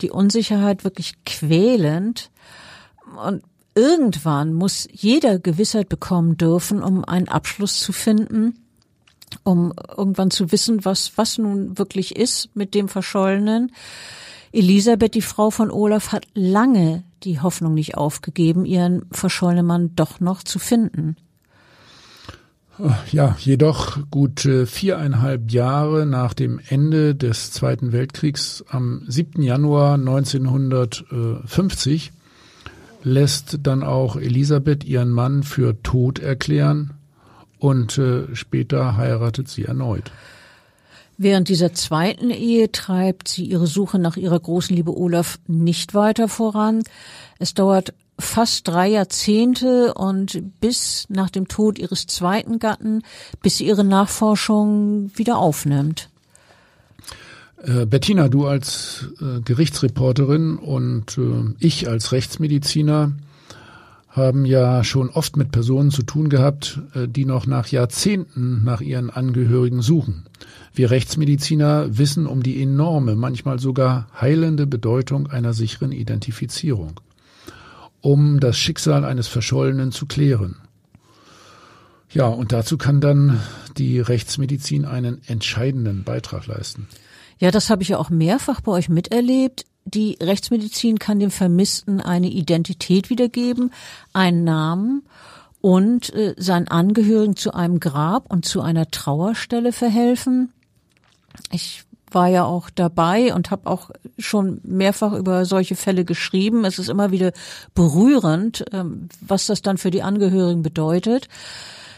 die 0.00 0.10
Unsicherheit 0.10 0.82
wirklich 0.82 1.14
quälend 1.24 2.30
und 3.24 3.44
irgendwann 3.76 4.52
muss 4.54 4.88
jeder 4.90 5.38
Gewissheit 5.38 5.88
bekommen 5.88 6.36
dürfen, 6.36 6.82
um 6.82 7.04
einen 7.04 7.28
Abschluss 7.28 7.78
zu 7.78 7.92
finden 7.92 8.56
um 9.44 9.72
irgendwann 9.96 10.30
zu 10.30 10.50
wissen, 10.50 10.84
was, 10.84 11.12
was 11.16 11.38
nun 11.38 11.78
wirklich 11.78 12.16
ist 12.16 12.50
mit 12.54 12.74
dem 12.74 12.88
Verschollenen. 12.88 13.72
Elisabeth, 14.52 15.14
die 15.14 15.22
Frau 15.22 15.50
von 15.50 15.70
Olaf, 15.70 16.12
hat 16.12 16.26
lange 16.34 17.04
die 17.22 17.40
Hoffnung 17.40 17.74
nicht 17.74 17.96
aufgegeben, 17.96 18.64
ihren 18.64 19.04
verschollenen 19.10 19.66
Mann 19.66 19.94
doch 19.94 20.20
noch 20.20 20.42
zu 20.42 20.58
finden. 20.58 21.16
Ja, 23.12 23.36
jedoch 23.38 23.98
gut 24.10 24.44
äh, 24.46 24.66
viereinhalb 24.66 25.52
Jahre 25.52 26.06
nach 26.06 26.34
dem 26.34 26.60
Ende 26.68 27.14
des 27.14 27.52
Zweiten 27.52 27.92
Weltkriegs 27.92 28.64
am 28.68 29.04
7. 29.06 29.40
Januar 29.42 29.94
1950 29.94 32.10
lässt 33.04 33.60
dann 33.62 33.84
auch 33.84 34.16
Elisabeth 34.16 34.82
ihren 34.82 35.10
Mann 35.10 35.44
für 35.44 35.80
tot 35.82 36.18
erklären 36.18 36.94
und 37.64 37.96
äh, 37.96 38.26
später 38.36 38.98
heiratet 38.98 39.48
sie 39.48 39.64
erneut. 39.64 40.12
Während 41.16 41.48
dieser 41.48 41.72
zweiten 41.72 42.28
Ehe 42.28 42.70
treibt 42.70 43.26
sie 43.26 43.46
ihre 43.46 43.66
Suche 43.66 43.98
nach 43.98 44.18
ihrer 44.18 44.38
großen 44.38 44.76
Liebe 44.76 44.94
Olaf 44.94 45.38
nicht 45.46 45.94
weiter 45.94 46.28
voran. 46.28 46.82
Es 47.38 47.54
dauert 47.54 47.94
fast 48.18 48.68
drei 48.68 48.88
Jahrzehnte 48.88 49.94
und 49.94 50.60
bis 50.60 51.06
nach 51.08 51.30
dem 51.30 51.48
Tod 51.48 51.78
ihres 51.78 52.06
zweiten 52.06 52.58
Gatten, 52.58 53.02
bis 53.40 53.56
sie 53.56 53.66
ihre 53.66 53.84
Nachforschung 53.84 55.10
wieder 55.14 55.38
aufnimmt. 55.38 56.10
Äh, 57.62 57.86
Bettina, 57.86 58.28
du 58.28 58.46
als 58.46 59.08
äh, 59.22 59.40
Gerichtsreporterin 59.40 60.58
und 60.58 61.16
äh, 61.16 61.54
ich 61.60 61.88
als 61.88 62.12
Rechtsmediziner 62.12 63.12
haben 64.14 64.44
ja 64.44 64.84
schon 64.84 65.10
oft 65.10 65.36
mit 65.36 65.50
Personen 65.50 65.90
zu 65.90 66.04
tun 66.04 66.28
gehabt, 66.28 66.80
äh, 66.94 67.08
die 67.08 67.24
noch 67.24 67.46
nach 67.46 67.66
Jahrzehnten 67.66 68.62
nach 68.64 68.80
ihren 68.80 69.10
Angehörigen 69.10 69.82
suchen. 69.82 70.24
Wir 70.72 70.92
Rechtsmediziner 70.92 71.98
wissen 71.98 72.26
um 72.26 72.42
die 72.42 72.62
enorme, 72.62 73.16
manchmal 73.16 73.58
sogar 73.58 74.06
heilende 74.18 74.66
Bedeutung 74.68 75.26
einer 75.26 75.52
sicheren 75.52 75.90
Identifizierung, 75.90 77.00
um 78.00 78.38
das 78.38 78.56
Schicksal 78.56 79.04
eines 79.04 79.26
Verschollenen 79.26 79.90
zu 79.90 80.06
klären. 80.06 80.56
Ja, 82.10 82.26
und 82.26 82.52
dazu 82.52 82.78
kann 82.78 83.00
dann 83.00 83.40
die 83.76 83.98
Rechtsmedizin 83.98 84.84
einen 84.84 85.20
entscheidenden 85.26 86.04
Beitrag 86.04 86.46
leisten. 86.46 86.86
Ja, 87.40 87.50
das 87.50 87.68
habe 87.68 87.82
ich 87.82 87.88
ja 87.88 87.98
auch 87.98 88.10
mehrfach 88.10 88.60
bei 88.60 88.70
euch 88.70 88.88
miterlebt 88.88 89.64
die 89.84 90.16
Rechtsmedizin 90.20 90.98
kann 90.98 91.18
dem 91.18 91.30
Vermissten 91.30 92.00
eine 92.00 92.28
Identität 92.28 93.10
wiedergeben, 93.10 93.72
einen 94.12 94.44
Namen 94.44 95.02
und 95.60 96.12
äh, 96.14 96.34
seinen 96.36 96.68
Angehörigen 96.68 97.36
zu 97.36 97.52
einem 97.52 97.80
Grab 97.80 98.30
und 98.30 98.44
zu 98.44 98.60
einer 98.60 98.90
Trauerstelle 98.90 99.72
verhelfen. 99.72 100.52
Ich 101.50 101.84
war 102.10 102.28
ja 102.28 102.44
auch 102.44 102.70
dabei 102.70 103.34
und 103.34 103.50
habe 103.50 103.68
auch 103.68 103.90
schon 104.18 104.60
mehrfach 104.62 105.12
über 105.12 105.44
solche 105.44 105.74
Fälle 105.74 106.04
geschrieben. 106.04 106.64
Es 106.64 106.78
ist 106.78 106.88
immer 106.88 107.10
wieder 107.10 107.32
berührend, 107.74 108.64
ähm, 108.72 109.08
was 109.20 109.46
das 109.46 109.62
dann 109.62 109.78
für 109.78 109.90
die 109.90 110.02
Angehörigen 110.02 110.62
bedeutet. 110.62 111.28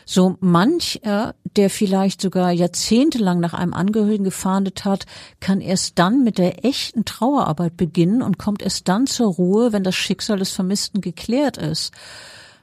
So 0.09 0.37
mancher, 0.39 1.35
der 1.57 1.69
vielleicht 1.69 2.21
sogar 2.21 2.53
jahrzehntelang 2.53 3.41
nach 3.41 3.55
einem 3.55 3.75
Angehörigen 3.75 4.23
gefahndet 4.23 4.85
hat, 4.85 5.05
kann 5.41 5.61
erst 5.61 5.99
dann 5.99 6.23
mit 6.23 6.39
der 6.39 6.65
echten 6.65 7.05
Trauerarbeit 7.05 7.77
beginnen 7.77 8.23
und 8.23 8.39
kommt 8.39 8.63
erst 8.63 8.87
dann 8.87 9.09
zur 9.09 9.35
Ruhe, 9.35 9.73
wenn 9.73 9.83
das 9.83 9.97
Schicksal 9.97 10.39
des 10.39 10.53
Vermissten 10.53 11.01
geklärt 11.01 11.57
ist. 11.57 11.93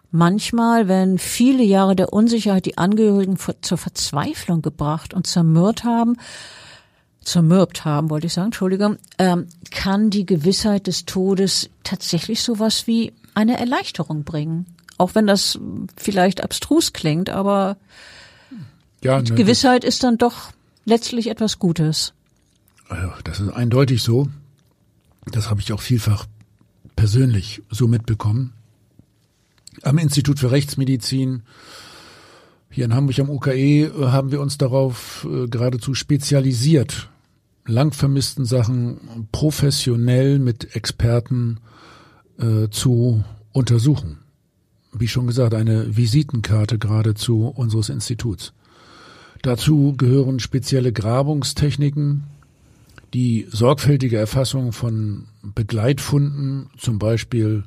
Manchmal, 0.09 0.87
wenn 0.87 1.17
viele 1.17 1.63
Jahre 1.63 1.97
der 1.97 2.13
Unsicherheit 2.13 2.65
die 2.65 2.77
Angehörigen 2.77 3.37
zur 3.61 3.77
Verzweiflung 3.77 4.61
gebracht 4.61 5.13
und 5.13 5.27
zermürbt 5.27 5.83
haben, 5.83 6.15
zermürbt 7.25 7.83
haben, 7.83 8.09
wollte 8.09 8.27
ich 8.27 8.33
sagen, 8.33 8.47
Entschuldigung, 8.47 8.97
ähm, 9.17 9.47
kann 9.69 10.09
die 10.09 10.25
Gewissheit 10.25 10.87
des 10.87 11.05
Todes 11.05 11.69
tatsächlich 11.83 12.41
sowas 12.41 12.87
wie 12.87 13.11
eine 13.33 13.59
Erleichterung 13.59 14.23
bringen. 14.23 14.65
Auch 14.97 15.15
wenn 15.15 15.27
das 15.27 15.59
vielleicht 15.97 16.43
abstrus 16.43 16.93
klingt, 16.93 17.29
aber 17.29 17.77
ja, 19.03 19.21
ne, 19.21 19.35
Gewissheit 19.35 19.83
ist 19.83 20.03
dann 20.03 20.17
doch 20.17 20.51
letztlich 20.85 21.29
etwas 21.29 21.59
Gutes. 21.59 22.13
Das 23.23 23.39
ist 23.39 23.49
eindeutig 23.49 24.03
so. 24.03 24.27
Das 25.31 25.49
habe 25.49 25.61
ich 25.61 25.73
auch 25.73 25.81
vielfach 25.81 26.25
persönlich 26.95 27.61
so 27.69 27.87
mitbekommen. 27.87 28.53
Am 29.81 29.97
Institut 29.97 30.39
für 30.39 30.51
Rechtsmedizin 30.51 31.43
hier 32.69 32.85
in 32.85 32.93
Hamburg 32.95 33.19
am 33.19 33.29
UKE 33.29 33.91
haben 34.11 34.31
wir 34.31 34.41
uns 34.41 34.57
darauf 34.57 35.27
äh, 35.29 35.47
geradezu 35.47 35.93
spezialisiert, 35.93 37.09
lang 37.65 37.93
vermissten 37.93 38.45
Sachen 38.45 39.27
professionell 39.31 40.39
mit 40.39 40.75
Experten 40.75 41.59
äh, 42.39 42.69
zu 42.69 43.23
untersuchen. 43.51 44.22
Wie 44.93 45.07
schon 45.07 45.27
gesagt, 45.27 45.53
eine 45.53 45.95
Visitenkarte 45.95 46.77
geradezu 46.77 47.47
unseres 47.47 47.89
Instituts. 47.89 48.53
Dazu 49.41 49.93
gehören 49.97 50.39
spezielle 50.39 50.93
Grabungstechniken, 50.93 52.23
die 53.13 53.47
sorgfältige 53.51 54.17
Erfassung 54.17 54.71
von 54.71 55.25
Begleitfunden, 55.41 56.69
zum 56.77 56.99
Beispiel 56.99 57.63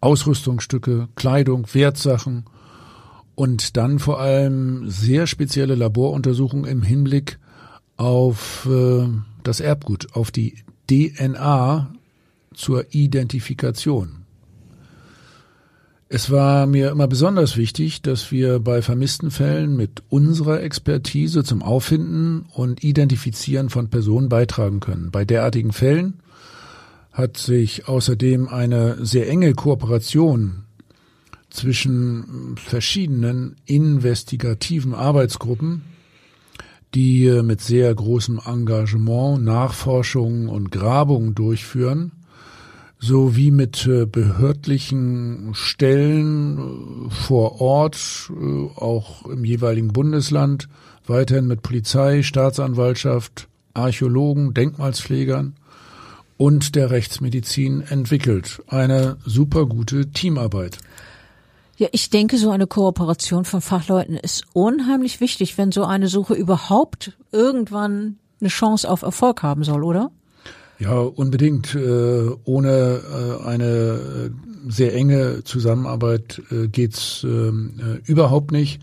Ausrüstungsstücke, 0.00 1.08
Kleidung, 1.14 1.66
Wertsachen 1.72 2.44
und 3.34 3.76
dann 3.76 3.98
vor 3.98 4.20
allem 4.20 4.90
sehr 4.90 5.26
spezielle 5.26 5.74
Laboruntersuchungen 5.74 6.70
im 6.70 6.82
Hinblick 6.82 7.38
auf 7.96 8.66
äh, 8.70 9.06
das 9.42 9.60
Erbgut, 9.60 10.14
auf 10.14 10.30
die 10.30 10.56
DNA 10.90 11.92
zur 12.54 12.86
Identifikation. 12.92 14.19
Es 16.12 16.28
war 16.28 16.66
mir 16.66 16.90
immer 16.90 17.06
besonders 17.06 17.56
wichtig, 17.56 18.02
dass 18.02 18.32
wir 18.32 18.58
bei 18.58 18.82
vermissten 18.82 19.30
Fällen 19.30 19.76
mit 19.76 20.02
unserer 20.08 20.60
Expertise 20.60 21.44
zum 21.44 21.62
Auffinden 21.62 22.46
und 22.52 22.82
Identifizieren 22.82 23.70
von 23.70 23.90
Personen 23.90 24.28
beitragen 24.28 24.80
können. 24.80 25.12
Bei 25.12 25.24
derartigen 25.24 25.70
Fällen 25.70 26.14
hat 27.12 27.36
sich 27.36 27.86
außerdem 27.86 28.48
eine 28.48 29.06
sehr 29.06 29.28
enge 29.28 29.54
Kooperation 29.54 30.64
zwischen 31.48 32.56
verschiedenen 32.56 33.54
investigativen 33.66 34.94
Arbeitsgruppen, 34.94 35.82
die 36.92 37.40
mit 37.44 37.60
sehr 37.60 37.94
großem 37.94 38.40
Engagement 38.44 39.44
Nachforschungen 39.44 40.48
und 40.48 40.72
Grabungen 40.72 41.36
durchführen, 41.36 42.10
sowie 43.00 43.50
mit 43.50 43.86
äh, 43.86 44.04
behördlichen 44.04 45.50
Stellen 45.54 46.58
äh, 47.08 47.10
vor 47.10 47.60
Ort, 47.60 48.30
äh, 48.30 48.78
auch 48.78 49.26
im 49.26 49.44
jeweiligen 49.44 49.88
Bundesland, 49.88 50.68
weiterhin 51.06 51.46
mit 51.46 51.62
Polizei, 51.62 52.22
Staatsanwaltschaft, 52.22 53.48
Archäologen, 53.72 54.52
Denkmalspflegern 54.52 55.54
und 56.36 56.74
der 56.76 56.90
Rechtsmedizin 56.90 57.82
entwickelt. 57.82 58.62
Eine 58.68 59.16
super 59.24 59.66
gute 59.66 60.10
Teamarbeit. 60.10 60.78
Ja, 61.76 61.88
ich 61.92 62.10
denke, 62.10 62.36
so 62.36 62.50
eine 62.50 62.66
Kooperation 62.66 63.46
von 63.46 63.62
Fachleuten 63.62 64.16
ist 64.16 64.44
unheimlich 64.52 65.20
wichtig, 65.20 65.56
wenn 65.56 65.72
so 65.72 65.84
eine 65.84 66.08
Suche 66.08 66.34
überhaupt 66.34 67.16
irgendwann 67.32 68.18
eine 68.40 68.50
Chance 68.50 68.90
auf 68.90 69.00
Erfolg 69.00 69.42
haben 69.42 69.64
soll, 69.64 69.82
oder? 69.84 70.10
Ja, 70.80 70.98
unbedingt. 70.98 71.74
Äh, 71.74 72.30
ohne 72.44 73.00
äh, 73.40 73.46
eine 73.46 73.66
äh, 73.66 74.30
sehr 74.68 74.94
enge 74.94 75.44
Zusammenarbeit 75.44 76.42
geht's 76.70 77.24
ähm, 77.24 78.00
überhaupt 78.04 78.52
nicht. 78.52 78.80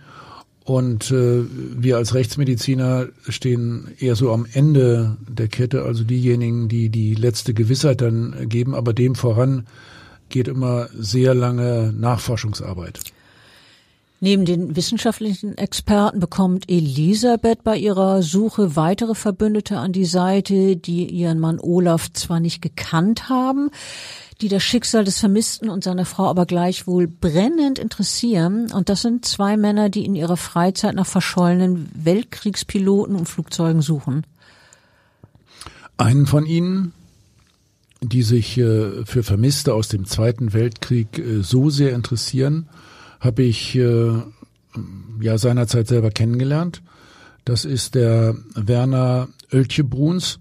Und 0.63 1.11
wir 1.11 1.95
als 1.95 2.13
Rechtsmediziner 2.13 3.07
stehen 3.29 3.89
eher 3.99 4.15
so 4.15 4.33
am 4.33 4.45
Ende 4.51 5.15
der 5.29 5.47
Kette, 5.47 5.83
also 5.83 6.03
diejenigen, 6.03 6.67
die 6.67 6.89
die 6.89 7.13
letzte 7.13 7.53
Gewissheit 7.53 8.01
dann 8.01 8.49
geben, 8.49 8.73
aber 8.75 8.91
dem 8.91 9.15
voran 9.15 9.67
geht 10.27 10.49
immer 10.49 10.89
sehr 10.97 11.35
lange 11.35 11.93
Nachforschungsarbeit. 11.95 12.99
Neben 14.19 14.45
den 14.45 14.75
wissenschaftlichen 14.75 15.57
Experten 15.59 16.19
bekommt 16.19 16.69
Elisabeth 16.69 17.63
bei 17.63 17.77
ihrer 17.77 18.23
Suche 18.23 18.75
weitere 18.75 19.13
Verbündete 19.13 19.77
an 19.77 19.91
die 19.91 20.05
Seite, 20.05 20.75
die 20.75 21.07
ihren 21.07 21.39
Mann 21.39 21.59
Olaf 21.59 22.11
zwar 22.13 22.39
nicht 22.39 22.63
gekannt 22.63 23.29
haben, 23.29 23.69
die 24.41 24.47
das 24.47 24.63
Schicksal 24.63 25.03
des 25.03 25.19
Vermissten 25.19 25.69
und 25.69 25.83
seiner 25.83 26.05
Frau 26.05 26.25
aber 26.25 26.47
gleichwohl 26.47 27.07
brennend 27.07 27.77
interessieren. 27.77 28.71
Und 28.71 28.89
das 28.89 29.03
sind 29.03 29.23
zwei 29.23 29.55
Männer, 29.55 29.89
die 29.89 30.05
in 30.05 30.15
ihrer 30.15 30.37
Freizeit 30.37 30.95
nach 30.95 31.05
verschollenen 31.05 31.87
Weltkriegspiloten 31.93 33.15
und 33.15 33.29
Flugzeugen 33.29 33.83
suchen. 33.83 34.25
Einen 35.97 36.25
von 36.25 36.47
ihnen, 36.47 36.93
die 38.01 38.23
sich 38.23 38.57
äh, 38.57 39.05
für 39.05 39.21
Vermisste 39.21 39.75
aus 39.75 39.89
dem 39.89 40.05
Zweiten 40.05 40.53
Weltkrieg 40.53 41.19
äh, 41.19 41.41
so 41.41 41.69
sehr 41.69 41.93
interessieren, 41.93 42.67
habe 43.19 43.43
ich 43.43 43.75
äh, 43.75 44.11
ja 45.19 45.37
seinerzeit 45.37 45.87
selber 45.87 46.11
kennengelernt. 46.11 46.81
Das 47.45 47.65
ist 47.65 47.95
der 47.95 48.35
Werner 48.55 49.29
Oeltje-Bruns. 49.51 50.39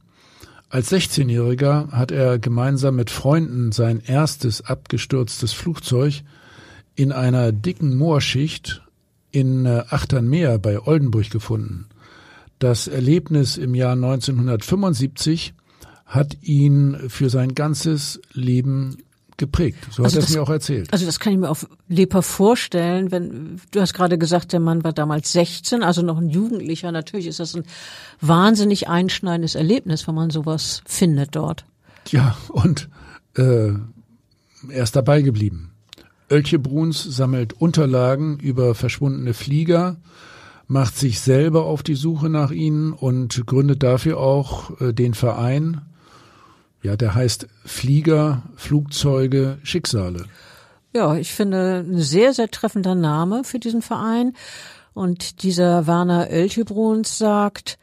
Als 0.69 0.91
16-Jähriger 0.91 1.93
hat 1.93 2.11
er 2.11 2.39
gemeinsam 2.39 2.97
mit 2.97 3.11
Freunden 3.11 3.71
sein 3.73 4.03
erstes 4.05 4.63
abgestürztes 4.63 5.53
Flugzeug 5.53 6.23
in 6.97 7.13
einer 7.13 7.53
dicken 7.53 7.97
Moorschicht 7.97 8.83
in 9.31 9.67
äh, 9.67 9.85
Achternmeer 9.89 10.59
bei 10.59 10.81
Oldenburg 10.81 11.31
gefunden. 11.31 11.87
Das 12.59 12.89
Erlebnis 12.89 13.59
im 13.59 13.75
Jahr 13.75 13.93
1975 13.93 15.55
hat 16.07 16.39
ihn 16.43 16.97
für 17.09 17.29
sein 17.29 17.55
ganzes 17.55 18.21
Leben 18.33 18.97
geprägt. 19.37 19.79
So 19.91 20.03
also 20.03 20.17
hat 20.17 20.25
er 20.25 20.29
es 20.29 20.35
mir 20.35 20.43
auch 20.43 20.51
erzählt. 20.51 20.93
Also 20.93 21.07
das 21.07 21.21
kann 21.21 21.33
ich 21.33 21.39
mir 21.39 21.51
auf 21.51 21.69
Leper 21.89 22.23
vorstellen, 22.23 23.11
wenn 23.11 23.61
du 23.71 23.81
hast 23.81 23.95
gerade 23.95 24.19
gesagt, 24.19 24.53
der 24.53 24.61
Mann 24.61 24.85
war 24.85 24.93
damals 24.93 25.33
16, 25.33 25.83
also 25.83 26.03
noch 26.03 26.19
ein 26.19 26.29
Jugendlicher. 26.29 26.93
Natürlich 26.93 27.27
ist 27.27 27.41
das 27.41 27.55
ein 27.55 27.65
wahnsinnig 28.21 28.89
einschneidendes 28.89 29.55
Erlebnis, 29.55 30.09
wenn 30.09 30.15
man 30.15 30.31
sowas 30.31 30.83
findet 30.87 31.37
dort. 31.37 31.65
Ja, 32.09 32.37
und 32.49 32.89
äh, 33.37 33.73
er 34.69 34.83
ist 34.83 34.97
dabei 34.97 35.23
geblieben. 35.23 35.73
Oeltje 36.31 36.59
Bruns 36.59 37.03
sammelt 37.03 37.53
Unterlagen 37.53 38.39
über 38.39 38.75
verschwundene 38.75 39.35
Flieger, 39.35 39.97
macht 40.67 40.97
sich 40.97 41.21
selber 41.21 41.65
auf 41.65 41.83
die 41.83 41.95
Suche 41.95 42.29
nach 42.29 42.51
ihnen 42.51 42.93
und 42.93 43.47
gründet 43.47 43.83
dafür 43.83 44.19
auch 44.19 44.81
äh, 44.81 44.93
den 44.93 45.15
Verein 45.15 45.83
ja, 46.83 46.97
der 46.97 47.15
heißt 47.15 47.47
Flieger, 47.65 48.43
Flugzeuge, 48.57 49.59
Schicksale. 49.63 50.27
Ja, 50.95 51.17
ich 51.17 51.33
finde 51.33 51.85
ein 51.87 51.99
sehr, 51.99 52.33
sehr 52.33 52.51
treffender 52.51 52.95
Name 52.95 53.45
für 53.45 53.59
diesen 53.59 53.83
Verein. 53.83 54.33
Und 54.95 55.43
dieser 55.43 55.87
Werner 55.87 56.29
Oelchebruns 56.31 57.19
sagt, 57.19 57.79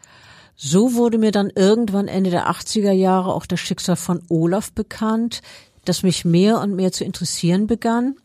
so 0.55 0.95
wurde 0.95 1.17
mir 1.17 1.31
dann 1.31 1.51
irgendwann 1.53 2.07
Ende 2.07 2.31
der 2.31 2.49
80er 2.49 2.91
Jahre 2.91 3.33
auch 3.33 3.45
das 3.45 3.59
Schicksal 3.59 3.97
von 3.97 4.23
Olaf 4.29 4.71
bekannt, 4.71 5.41
das 5.85 6.01
mich 6.01 6.25
mehr 6.25 6.59
und 6.59 6.75
mehr 6.75 6.91
zu 6.91 7.03
interessieren 7.03 7.67
begann. 7.67 8.15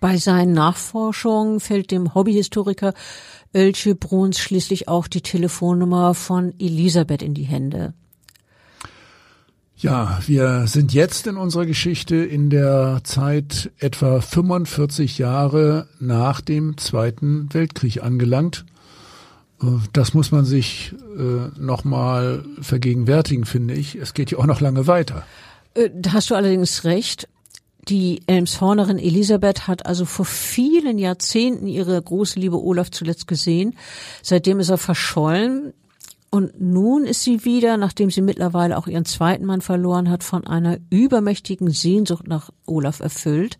Bei 0.00 0.16
seinen 0.16 0.52
Nachforschungen 0.52 1.60
fällt 1.60 1.90
dem 1.90 2.14
Hobbyhistoriker 2.14 2.94
Bruns 3.52 4.38
schließlich 4.38 4.88
auch 4.88 5.06
die 5.06 5.20
Telefonnummer 5.20 6.14
von 6.14 6.54
Elisabeth 6.58 7.22
in 7.22 7.34
die 7.34 7.44
Hände. 7.44 7.92
Ja, 9.82 10.20
wir 10.26 10.68
sind 10.68 10.94
jetzt 10.94 11.26
in 11.26 11.36
unserer 11.36 11.66
Geschichte 11.66 12.14
in 12.14 12.50
der 12.50 13.00
Zeit 13.02 13.72
etwa 13.80 14.20
45 14.20 15.18
Jahre 15.18 15.88
nach 15.98 16.40
dem 16.40 16.78
Zweiten 16.78 17.52
Weltkrieg 17.52 18.00
angelangt. 18.00 18.64
Äh, 19.60 19.66
das 19.92 20.14
muss 20.14 20.30
man 20.30 20.44
sich 20.44 20.94
äh, 21.18 21.60
nochmal 21.60 22.44
vergegenwärtigen, 22.60 23.44
finde 23.44 23.74
ich. 23.74 23.96
Es 23.96 24.14
geht 24.14 24.30
ja 24.30 24.38
auch 24.38 24.46
noch 24.46 24.60
lange 24.60 24.86
weiter. 24.86 25.26
Äh, 25.74 25.90
da 25.92 26.12
hast 26.12 26.30
du 26.30 26.36
allerdings 26.36 26.84
recht. 26.84 27.28
Die 27.88 28.22
Elmshornerin 28.28 29.00
Elisabeth 29.00 29.66
hat 29.66 29.84
also 29.86 30.04
vor 30.04 30.26
vielen 30.26 30.96
Jahrzehnten 30.96 31.66
ihre 31.66 32.00
große 32.00 32.38
Liebe 32.38 32.62
Olaf 32.62 32.92
zuletzt 32.92 33.26
gesehen. 33.26 33.74
Seitdem 34.22 34.60
ist 34.60 34.68
er 34.68 34.78
verschollen. 34.78 35.72
Und 36.34 36.58
nun 36.58 37.04
ist 37.04 37.24
sie 37.24 37.44
wieder, 37.44 37.76
nachdem 37.76 38.10
sie 38.10 38.22
mittlerweile 38.22 38.78
auch 38.78 38.86
ihren 38.86 39.04
zweiten 39.04 39.44
Mann 39.44 39.60
verloren 39.60 40.08
hat, 40.08 40.24
von 40.24 40.46
einer 40.46 40.78
übermächtigen 40.88 41.70
Sehnsucht 41.70 42.26
nach 42.26 42.48
Olaf 42.64 43.00
erfüllt. 43.00 43.58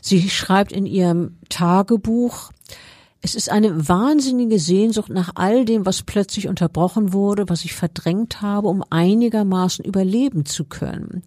Sie 0.00 0.30
schreibt 0.30 0.72
in 0.72 0.86
ihrem 0.86 1.36
Tagebuch, 1.50 2.52
es 3.20 3.34
ist 3.34 3.50
eine 3.50 3.86
wahnsinnige 3.86 4.58
Sehnsucht 4.58 5.10
nach 5.10 5.32
all 5.34 5.66
dem, 5.66 5.84
was 5.84 6.02
plötzlich 6.02 6.48
unterbrochen 6.48 7.12
wurde, 7.12 7.50
was 7.50 7.66
ich 7.66 7.74
verdrängt 7.74 8.40
habe, 8.40 8.68
um 8.68 8.82
einigermaßen 8.88 9.84
überleben 9.84 10.46
zu 10.46 10.64
können. 10.64 11.22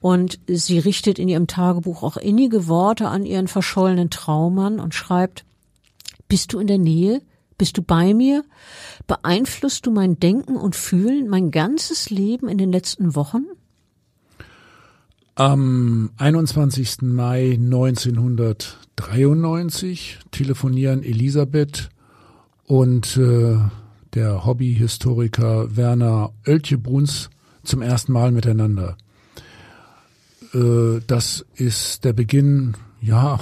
Und 0.00 0.40
sie 0.48 0.80
richtet 0.80 1.20
in 1.20 1.28
ihrem 1.28 1.46
Tagebuch 1.46 2.02
auch 2.02 2.16
innige 2.16 2.66
Worte 2.66 3.06
an 3.06 3.24
ihren 3.24 3.46
verschollenen 3.46 4.10
Traummann 4.10 4.80
und 4.80 4.92
schreibt, 4.92 5.44
bist 6.26 6.52
du 6.52 6.58
in 6.58 6.66
der 6.66 6.78
Nähe? 6.78 7.22
Bist 7.58 7.76
du 7.76 7.82
bei 7.82 8.14
mir? 8.14 8.44
Beeinflusst 9.08 9.84
du 9.84 9.90
mein 9.90 10.20
Denken 10.20 10.56
und 10.56 10.76
Fühlen, 10.76 11.28
mein 11.28 11.50
ganzes 11.50 12.08
Leben 12.08 12.48
in 12.48 12.56
den 12.56 12.70
letzten 12.70 13.16
Wochen? 13.16 13.46
Am 15.34 16.10
21. 16.16 17.02
Mai 17.02 17.54
1993 17.54 20.20
telefonieren 20.30 21.02
Elisabeth 21.02 21.88
und 22.64 23.16
äh, 23.16 23.58
der 24.14 24.46
Hobbyhistoriker 24.46 25.76
Werner 25.76 26.32
Oeltjebruns 26.46 27.30
zum 27.64 27.82
ersten 27.82 28.12
Mal 28.12 28.30
miteinander. 28.30 28.96
Äh, 30.54 31.00
das 31.06 31.44
ist 31.54 32.04
der 32.04 32.12
Beginn, 32.12 32.76
ja, 33.00 33.40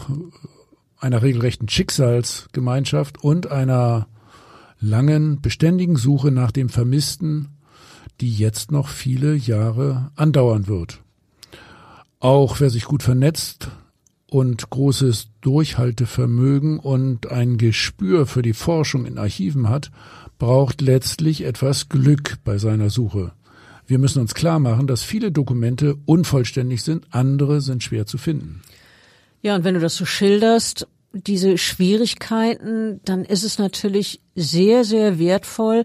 einer 1.06 1.22
regelrechten 1.22 1.68
Schicksalsgemeinschaft 1.68 3.22
und 3.22 3.50
einer 3.50 4.08
langen, 4.80 5.40
beständigen 5.40 5.96
Suche 5.96 6.30
nach 6.30 6.50
dem 6.52 6.68
Vermissten, 6.68 7.48
die 8.20 8.34
jetzt 8.34 8.70
noch 8.72 8.88
viele 8.88 9.34
Jahre 9.34 10.10
andauern 10.16 10.66
wird. 10.66 11.00
Auch 12.18 12.60
wer 12.60 12.70
sich 12.70 12.84
gut 12.84 13.02
vernetzt 13.02 13.68
und 14.28 14.68
großes 14.68 15.28
Durchhaltevermögen 15.40 16.78
und 16.78 17.30
ein 17.30 17.58
Gespür 17.58 18.26
für 18.26 18.42
die 18.42 18.54
Forschung 18.54 19.06
in 19.06 19.18
Archiven 19.18 19.68
hat, 19.68 19.90
braucht 20.38 20.80
letztlich 20.80 21.44
etwas 21.44 21.88
Glück 21.88 22.38
bei 22.44 22.58
seiner 22.58 22.90
Suche. 22.90 23.32
Wir 23.86 23.98
müssen 23.98 24.20
uns 24.20 24.34
klar 24.34 24.58
machen, 24.58 24.88
dass 24.88 25.02
viele 25.02 25.30
Dokumente 25.30 25.96
unvollständig 26.06 26.82
sind, 26.82 27.06
andere 27.10 27.60
sind 27.60 27.84
schwer 27.84 28.06
zu 28.06 28.18
finden. 28.18 28.62
Ja, 29.42 29.54
und 29.54 29.62
wenn 29.62 29.74
du 29.74 29.80
das 29.80 29.94
so 29.94 30.04
schilderst, 30.04 30.88
diese 31.16 31.58
Schwierigkeiten, 31.58 33.00
dann 33.04 33.24
ist 33.24 33.42
es 33.42 33.58
natürlich 33.58 34.20
sehr, 34.34 34.84
sehr 34.84 35.18
wertvoll, 35.18 35.84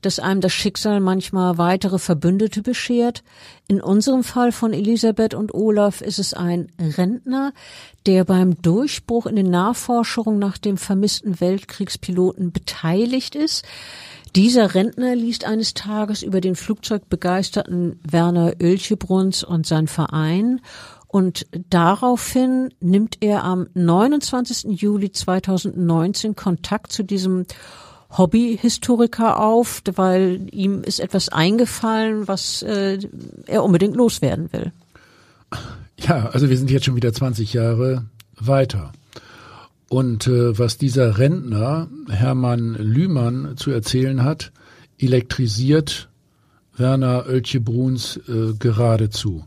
dass 0.00 0.18
einem 0.18 0.40
das 0.40 0.52
Schicksal 0.52 1.00
manchmal 1.00 1.58
weitere 1.58 1.98
Verbündete 1.98 2.62
beschert. 2.62 3.22
In 3.68 3.80
unserem 3.80 4.24
Fall 4.24 4.52
von 4.52 4.72
Elisabeth 4.72 5.34
und 5.34 5.54
Olaf 5.54 6.00
ist 6.00 6.18
es 6.18 6.34
ein 6.34 6.72
Rentner, 6.78 7.52
der 8.06 8.24
beim 8.24 8.60
Durchbruch 8.62 9.26
in 9.26 9.36
den 9.36 9.50
Nachforschungen 9.50 10.38
nach 10.38 10.58
dem 10.58 10.76
vermissten 10.76 11.40
Weltkriegspiloten 11.40 12.52
beteiligt 12.52 13.34
ist. 13.34 13.64
Dieser 14.36 14.74
Rentner 14.74 15.16
liest 15.16 15.44
eines 15.44 15.74
Tages 15.74 16.22
über 16.22 16.40
den 16.40 16.54
flugzeugbegeisterten 16.54 17.98
Werner 18.08 18.54
Oelchebruns 18.62 19.42
und 19.42 19.66
sein 19.66 19.88
Verein 19.88 20.60
und 21.12 21.46
daraufhin 21.70 22.72
nimmt 22.78 23.16
er 23.20 23.42
am 23.42 23.66
29. 23.74 24.80
Juli 24.80 25.10
2019 25.10 26.36
Kontakt 26.36 26.92
zu 26.92 27.02
diesem 27.02 27.46
Hobbyhistoriker 28.16 29.40
auf, 29.40 29.82
weil 29.96 30.46
ihm 30.52 30.84
ist 30.84 31.00
etwas 31.00 31.28
eingefallen, 31.28 32.28
was 32.28 32.62
äh, 32.62 33.00
er 33.46 33.64
unbedingt 33.64 33.96
loswerden 33.96 34.52
will. 34.52 34.72
Ja, 35.98 36.30
also 36.30 36.48
wir 36.48 36.56
sind 36.56 36.70
jetzt 36.70 36.84
schon 36.84 36.94
wieder 36.94 37.12
20 37.12 37.54
Jahre 37.54 38.04
weiter. 38.38 38.92
Und 39.88 40.28
äh, 40.28 40.56
was 40.56 40.78
dieser 40.78 41.18
Rentner 41.18 41.88
Hermann 42.08 42.74
Lühmann 42.74 43.56
zu 43.56 43.72
erzählen 43.72 44.22
hat, 44.22 44.52
elektrisiert 44.96 46.08
Werner 46.76 47.26
Oeltje-Bruns 47.26 48.20
äh, 48.28 48.54
geradezu. 48.56 49.44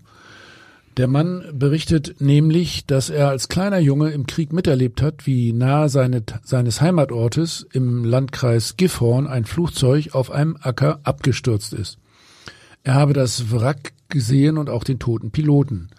Der 0.97 1.07
Mann 1.07 1.43
berichtet 1.53 2.21
nämlich, 2.21 2.85
dass 2.85 3.09
er 3.09 3.29
als 3.29 3.49
kleiner 3.49 3.79
Junge 3.79 4.11
im 4.11 4.27
Krieg 4.27 4.53
miterlebt 4.53 5.01
hat, 5.01 5.25
wie 5.25 5.51
nahe 5.51 5.89
seine, 5.89 6.21
seines 6.43 6.81
Heimatortes 6.81 7.65
im 7.73 8.05
Landkreis 8.05 8.77
Gifhorn 8.77 9.25
ein 9.25 9.45
Flugzeug 9.45 10.13
auf 10.13 10.29
einem 10.29 10.55
Acker 10.61 10.99
abgestürzt 11.03 11.73
ist. 11.73 11.97
Er 12.83 12.93
habe 12.93 13.13
das 13.13 13.51
Wrack 13.51 13.93
gesehen 14.09 14.59
und 14.59 14.69
auch 14.69 14.83
den 14.83 14.99
toten 14.99 15.31
Piloten. 15.31 15.89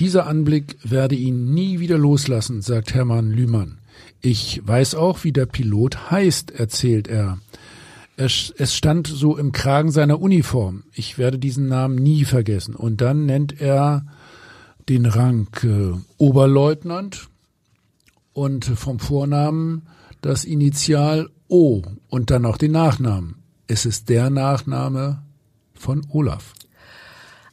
Dieser 0.00 0.26
Anblick 0.26 0.76
werde 0.82 1.14
ihn 1.14 1.54
nie 1.54 1.78
wieder 1.78 1.98
loslassen, 1.98 2.62
sagt 2.62 2.94
Hermann 2.94 3.30
Lühmann. 3.30 3.78
Ich 4.20 4.60
weiß 4.64 4.96
auch, 4.96 5.22
wie 5.22 5.32
der 5.32 5.46
Pilot 5.46 6.10
heißt, 6.10 6.50
erzählt 6.50 7.06
er. 7.06 7.38
Es, 8.16 8.52
stand 8.74 9.06
so 9.06 9.36
im 9.36 9.52
Kragen 9.52 9.90
seiner 9.90 10.20
Uniform. 10.20 10.84
Ich 10.92 11.18
werde 11.18 11.38
diesen 11.38 11.68
Namen 11.68 11.96
nie 11.96 12.24
vergessen. 12.24 12.74
Und 12.74 13.00
dann 13.00 13.26
nennt 13.26 13.60
er 13.60 14.04
den 14.88 15.06
Rang 15.06 15.48
äh, 15.62 15.98
Oberleutnant 16.18 17.28
und 18.32 18.64
vom 18.64 18.98
Vornamen 18.98 19.82
das 20.20 20.44
Initial 20.44 21.30
O 21.48 21.82
und 22.08 22.30
dann 22.30 22.42
noch 22.42 22.56
den 22.56 22.72
Nachnamen. 22.72 23.36
Es 23.66 23.86
ist 23.86 24.08
der 24.08 24.30
Nachname 24.30 25.22
von 25.74 26.06
Olaf. 26.10 26.54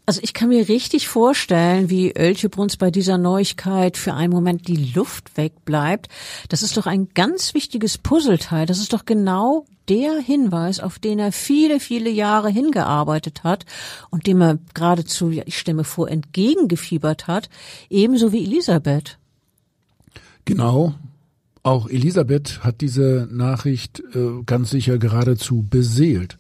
Also 0.05 0.21
ich 0.23 0.33
kann 0.33 0.49
mir 0.49 0.67
richtig 0.67 1.07
vorstellen, 1.07 1.91
wie 1.91 2.15
Oelchebruns 2.17 2.77
bei 2.77 2.89
dieser 2.89 3.19
Neuigkeit 3.19 3.95
für 3.95 4.15
einen 4.15 4.33
Moment 4.33 4.67
die 4.67 4.91
Luft 4.95 5.37
wegbleibt. 5.37 6.07
Das 6.47 6.63
ist 6.63 6.77
doch 6.77 6.87
ein 6.87 7.09
ganz 7.13 7.53
wichtiges 7.53 7.99
Puzzleteil. 7.99 8.65
Das 8.65 8.79
ist 8.79 8.91
doch 8.91 9.05
genau 9.05 9.65
der 9.89 10.19
Hinweis, 10.19 10.80
auf 10.80 10.99
den 10.99 11.19
er 11.19 11.32
viele, 11.32 11.80
viele 11.80 12.10
Jahre 12.10 12.49
hingearbeitet 12.49 13.43
hat 13.43 13.65
und 14.10 14.28
dem 14.28 14.41
er 14.41 14.60
geradezu, 14.73 15.32
ich 15.32 15.67
mir 15.67 15.84
vor, 15.84 16.10
entgegengefiebert 16.10 17.28
hat, 17.28 17.49
ebenso 17.89 18.32
wie 18.32 18.43
Elisabeth. 18.43 19.17
Genau. 20.45 20.93
Auch 21.63 21.89
Elisabeth 21.89 22.63
hat 22.63 22.82
diese 22.82 23.28
Nachricht 23.32 24.02
äh, 24.15 24.43
ganz 24.45 24.69
sicher 24.69 24.97
geradezu 24.97 25.65
beseelt. 25.69 26.38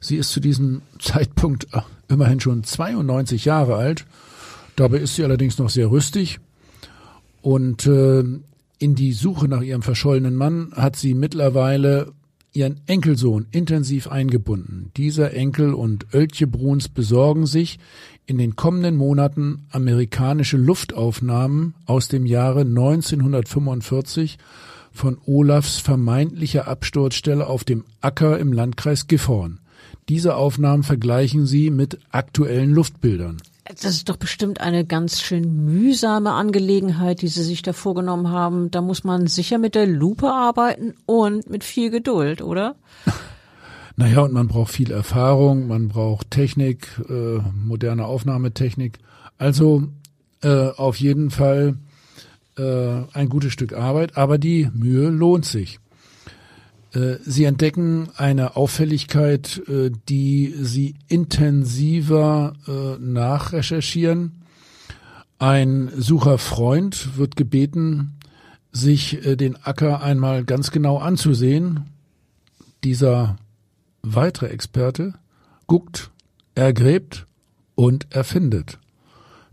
Sie 0.00 0.16
ist 0.16 0.30
zu 0.30 0.40
diesem 0.40 0.82
Zeitpunkt 0.98 1.68
äh, 1.72 1.80
immerhin 2.08 2.40
schon 2.40 2.64
92 2.64 3.44
Jahre 3.44 3.76
alt. 3.76 4.06
Dabei 4.76 4.98
ist 4.98 5.16
sie 5.16 5.24
allerdings 5.24 5.58
noch 5.58 5.70
sehr 5.70 5.90
rüstig. 5.90 6.40
Und 7.42 7.86
äh, 7.86 8.24
in 8.78 8.94
die 8.94 9.12
Suche 9.12 9.46
nach 9.48 9.60
ihrem 9.60 9.82
verschollenen 9.82 10.34
Mann 10.34 10.72
hat 10.74 10.96
sie 10.96 11.14
mittlerweile 11.14 12.12
ihren 12.52 12.80
Enkelsohn 12.86 13.46
intensiv 13.50 14.08
eingebunden. 14.08 14.90
Dieser 14.96 15.32
Enkel 15.32 15.74
und 15.74 16.14
Oeltje 16.14 16.46
Bruns 16.46 16.88
besorgen 16.88 17.46
sich 17.46 17.78
in 18.26 18.38
den 18.38 18.56
kommenden 18.56 18.96
Monaten 18.96 19.66
amerikanische 19.70 20.56
Luftaufnahmen 20.56 21.74
aus 21.86 22.08
dem 22.08 22.26
Jahre 22.26 22.60
1945 22.60 24.38
von 24.92 25.18
Olafs 25.26 25.78
vermeintlicher 25.78 26.68
Absturzstelle 26.68 27.46
auf 27.46 27.64
dem 27.64 27.84
Acker 28.00 28.38
im 28.38 28.52
Landkreis 28.52 29.06
Gifhorn. 29.06 29.58
Diese 30.08 30.36
Aufnahmen 30.36 30.82
vergleichen 30.82 31.46
sie 31.46 31.70
mit 31.70 31.98
aktuellen 32.10 32.72
Luftbildern. 32.72 33.38
Das 33.64 33.84
ist 33.84 34.08
doch 34.08 34.16
bestimmt 34.16 34.60
eine 34.60 34.84
ganz 34.84 35.20
schön 35.20 35.64
mühsame 35.64 36.32
Angelegenheit, 36.32 37.22
die 37.22 37.28
Sie 37.28 37.44
sich 37.44 37.62
da 37.62 37.72
vorgenommen 37.72 38.28
haben. 38.28 38.70
Da 38.70 38.80
muss 38.80 39.04
man 39.04 39.28
sicher 39.28 39.58
mit 39.58 39.74
der 39.74 39.86
Lupe 39.86 40.28
arbeiten 40.28 40.94
und 41.06 41.48
mit 41.48 41.62
viel 41.62 41.90
Geduld, 41.90 42.42
oder? 42.42 42.76
Naja, 43.94 44.22
und 44.22 44.32
man 44.32 44.48
braucht 44.48 44.72
viel 44.72 44.90
Erfahrung, 44.90 45.68
man 45.68 45.88
braucht 45.88 46.30
Technik, 46.30 46.88
äh, 47.10 47.40
moderne 47.54 48.06
Aufnahmetechnik. 48.06 48.98
Also 49.36 49.82
äh, 50.42 50.70
auf 50.70 50.96
jeden 50.96 51.30
Fall 51.30 51.76
äh, 52.56 53.02
ein 53.12 53.28
gutes 53.28 53.52
Stück 53.52 53.74
Arbeit, 53.74 54.16
aber 54.16 54.38
die 54.38 54.70
Mühe 54.72 55.10
lohnt 55.10 55.44
sich. 55.44 55.78
Äh, 56.94 57.16
sie 57.24 57.44
entdecken 57.44 58.08
eine 58.16 58.56
Auffälligkeit, 58.56 59.62
äh, 59.68 59.90
die 60.08 60.54
Sie 60.60 60.94
intensiver 61.08 62.54
äh, 62.66 62.98
nachrecherchieren. 63.02 64.42
Ein 65.38 65.90
Sucherfreund 65.96 67.16
wird 67.16 67.36
gebeten, 67.36 68.18
sich 68.70 69.18
den 69.22 69.56
Acker 69.56 70.00
einmal 70.00 70.44
ganz 70.44 70.70
genau 70.70 70.98
anzusehen. 70.98 71.90
Dieser 72.84 73.36
weitere 74.02 74.46
Experte 74.46 75.14
guckt, 75.66 76.10
ergräbt 76.54 77.26
und 77.74 78.06
erfindet. 78.14 78.78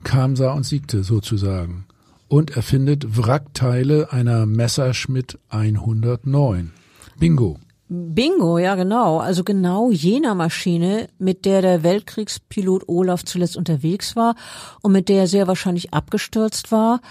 Kam, 0.04 0.36
sah 0.36 0.54
und 0.54 0.64
siegte 0.64 1.04
sozusagen. 1.04 1.86
Und 2.28 2.52
erfindet 2.52 3.18
Wrackteile 3.18 4.14
einer 4.14 4.46
Messerschmitt 4.46 5.40
109. 5.50 6.72
Bingo. 7.20 7.58
Bingo, 7.90 8.60
ja 8.60 8.76
genau. 8.76 9.20
Also 9.20 9.44
genau 9.44 9.90
jener 9.90 10.36
Maschine, 10.36 11.08
mit 11.18 11.46
der 11.46 11.62
der 11.62 11.84
Weltkriegspilot 11.84 12.88
Olaf 12.88 13.26
zuletzt 13.26 13.58
unterwegs 13.58 14.16
war 14.16 14.36
und 14.82 14.92
mit 14.92 15.10
der 15.10 15.22
er 15.22 15.28
sehr 15.28 15.48
wahrscheinlich 15.48 15.94
abgestürzt 15.94 16.72
war. 16.72 17.02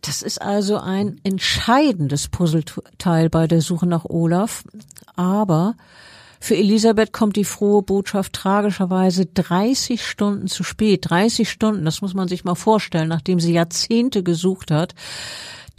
Das 0.00 0.22
ist 0.22 0.40
also 0.40 0.78
ein 0.78 1.20
entscheidendes 1.24 2.28
Puzzleteil 2.28 3.28
bei 3.28 3.46
der 3.46 3.60
Suche 3.60 3.86
nach 3.86 4.06
Olaf. 4.06 4.64
Aber 5.16 5.74
Für 6.40 6.56
Elisabeth 6.56 7.12
kommt 7.12 7.36
die 7.36 7.44
frohe 7.44 7.82
Botschaft 7.82 8.32
tragischerweise 8.32 9.26
30 9.26 10.04
Stunden 10.06 10.46
zu 10.46 10.62
spät. 10.62 11.10
30 11.10 11.50
Stunden, 11.50 11.84
das 11.84 12.00
muss 12.00 12.14
man 12.14 12.28
sich 12.28 12.44
mal 12.44 12.54
vorstellen, 12.54 13.08
nachdem 13.08 13.40
sie 13.40 13.52
Jahrzehnte 13.52 14.22
gesucht 14.22 14.70
hat. 14.70 14.94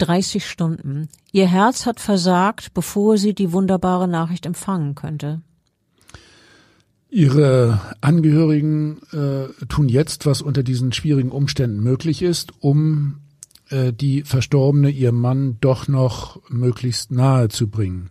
30 0.00 0.46
Stunden. 0.46 1.08
Ihr 1.32 1.46
Herz 1.46 1.86
hat 1.86 2.00
versagt, 2.00 2.74
bevor 2.74 3.18
sie 3.18 3.34
die 3.34 3.52
wunderbare 3.52 4.08
Nachricht 4.08 4.46
empfangen 4.46 4.94
könnte. 4.94 5.42
Ihre 7.10 7.80
Angehörigen 8.00 9.00
äh, 9.12 9.66
tun 9.66 9.88
jetzt, 9.88 10.26
was 10.26 10.42
unter 10.42 10.62
diesen 10.62 10.92
schwierigen 10.92 11.32
Umständen 11.32 11.80
möglich 11.80 12.22
ist, 12.22 12.52
um 12.60 13.16
äh, 13.68 13.92
die 13.92 14.22
Verstorbene, 14.22 14.90
ihr 14.90 15.12
Mann, 15.12 15.58
doch 15.60 15.88
noch 15.88 16.40
möglichst 16.48 17.10
nahe 17.10 17.48
zu 17.48 17.68
bringen. 17.68 18.10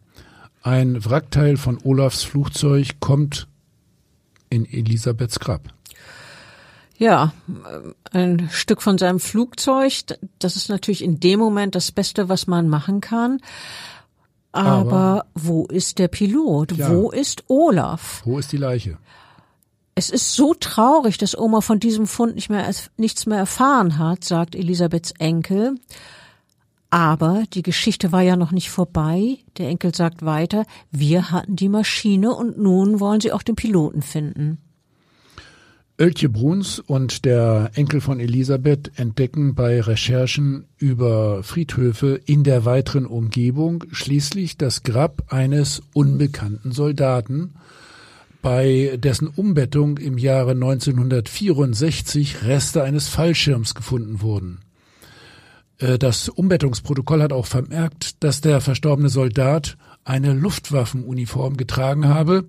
Ein 0.61 1.03
Wrackteil 1.03 1.55
von 1.55 1.77
Olafs 1.83 2.23
Flugzeug 2.23 2.99
kommt 2.99 3.47
in 4.49 4.65
Elisabeths 4.65 5.39
Grab. 5.39 5.73
Ja, 6.99 7.31
ein 8.11 8.49
Stück 8.51 8.81
von 8.81 8.97
seinem 8.97 9.21
Flugzeug, 9.21 9.93
das 10.37 10.57
ist 10.57 10.69
natürlich 10.69 11.01
in 11.01 11.21
dem 11.21 11.39
Moment 11.39 11.73
das 11.73 11.93
Beste, 11.93 12.27
was 12.27 12.45
man 12.45 12.67
machen 12.67 12.99
kann. 12.99 13.39
Aber, 14.51 14.69
Aber 14.69 15.25
wo 15.33 15.65
ist 15.65 15.97
der 15.97 16.09
Pilot? 16.09 16.73
Ja. 16.73 16.91
Wo 16.91 17.09
ist 17.09 17.45
Olaf? 17.47 18.21
Wo 18.25 18.37
ist 18.37 18.51
die 18.51 18.57
Leiche? 18.57 18.97
Es 19.95 20.09
ist 20.09 20.33
so 20.33 20.53
traurig, 20.53 21.17
dass 21.17 21.37
Oma 21.37 21.61
von 21.61 21.79
diesem 21.79 22.05
Fund 22.05 22.35
nicht 22.35 22.49
mehr, 22.49 22.69
nichts 22.97 23.25
mehr 23.25 23.37
erfahren 23.37 23.97
hat, 23.97 24.25
sagt 24.25 24.55
Elisabeths 24.55 25.11
Enkel. 25.19 25.75
Aber 26.89 27.43
die 27.53 27.61
Geschichte 27.61 28.11
war 28.11 28.21
ja 28.21 28.35
noch 28.35 28.51
nicht 28.51 28.71
vorbei. 28.71 29.37
Der 29.57 29.69
Enkel 29.69 29.95
sagt 29.95 30.25
weiter, 30.25 30.65
wir 30.91 31.31
hatten 31.31 31.55
die 31.55 31.69
Maschine 31.69 32.33
und 32.33 32.57
nun 32.57 32.99
wollen 32.99 33.21
sie 33.21 33.31
auch 33.31 33.43
den 33.43 33.55
Piloten 33.55 34.01
finden. 34.01 34.57
Öltje 35.99 36.29
Bruns 36.29 36.79
und 36.79 37.25
der 37.25 37.71
Enkel 37.73 37.99
von 37.99 38.21
Elisabeth 38.21 38.89
entdecken 38.95 39.53
bei 39.53 39.81
Recherchen 39.81 40.63
über 40.77 41.43
Friedhöfe 41.43 42.21
in 42.25 42.45
der 42.45 42.63
weiteren 42.63 43.05
Umgebung 43.05 43.83
schließlich 43.91 44.57
das 44.57 44.83
Grab 44.83 45.23
eines 45.27 45.81
unbekannten 45.93 46.71
Soldaten, 46.71 47.55
bei 48.41 48.97
dessen 48.97 49.27
Umbettung 49.27 49.97
im 49.97 50.17
Jahre 50.17 50.51
1964 50.51 52.43
Reste 52.45 52.81
eines 52.81 53.09
Fallschirms 53.09 53.75
gefunden 53.75 54.21
wurden. 54.21 54.59
Äh, 55.79 55.99
das 55.99 56.29
Umbettungsprotokoll 56.29 57.21
hat 57.21 57.33
auch 57.33 57.45
vermerkt, 57.45 58.23
dass 58.23 58.39
der 58.39 58.61
verstorbene 58.61 59.09
Soldat 59.09 59.77
eine 60.05 60.31
Luftwaffenuniform 60.31 61.57
getragen 61.57 62.07
habe 62.07 62.45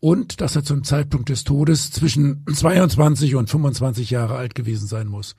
und 0.00 0.40
dass 0.40 0.56
er 0.56 0.64
zum 0.64 0.84
Zeitpunkt 0.84 1.28
des 1.28 1.44
Todes 1.44 1.90
zwischen 1.90 2.44
22 2.52 3.34
und 3.34 3.50
25 3.50 4.10
Jahre 4.10 4.36
alt 4.36 4.54
gewesen 4.54 4.86
sein 4.86 5.06
muss 5.08 5.36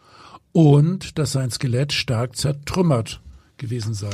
und 0.51 1.17
dass 1.19 1.31
sein 1.33 1.51
Skelett 1.51 1.93
stark 1.93 2.35
zertrümmert 2.35 3.21
gewesen 3.57 3.93
sei. 3.93 4.09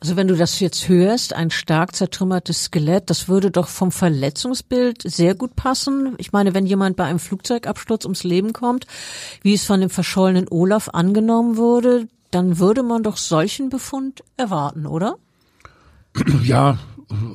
Also 0.00 0.16
wenn 0.16 0.28
du 0.28 0.36
das 0.36 0.60
jetzt 0.60 0.88
hörst, 0.88 1.32
ein 1.32 1.50
stark 1.50 1.96
zertrümmertes 1.96 2.64
Skelett, 2.64 3.08
das 3.08 3.28
würde 3.28 3.50
doch 3.50 3.68
vom 3.68 3.90
Verletzungsbild 3.90 5.02
sehr 5.02 5.34
gut 5.34 5.56
passen. 5.56 6.14
Ich 6.18 6.32
meine, 6.32 6.52
wenn 6.52 6.66
jemand 6.66 6.96
bei 6.96 7.04
einem 7.04 7.18
Flugzeugabsturz 7.18 8.04
ums 8.04 8.22
Leben 8.22 8.52
kommt, 8.52 8.86
wie 9.42 9.54
es 9.54 9.64
von 9.64 9.80
dem 9.80 9.88
verschollenen 9.88 10.48
Olaf 10.50 10.90
angenommen 10.92 11.56
wurde, 11.56 12.08
dann 12.30 12.58
würde 12.58 12.82
man 12.82 13.02
doch 13.02 13.16
solchen 13.16 13.70
Befund 13.70 14.22
erwarten, 14.36 14.86
oder? 14.86 15.16
Ja, 16.42 16.78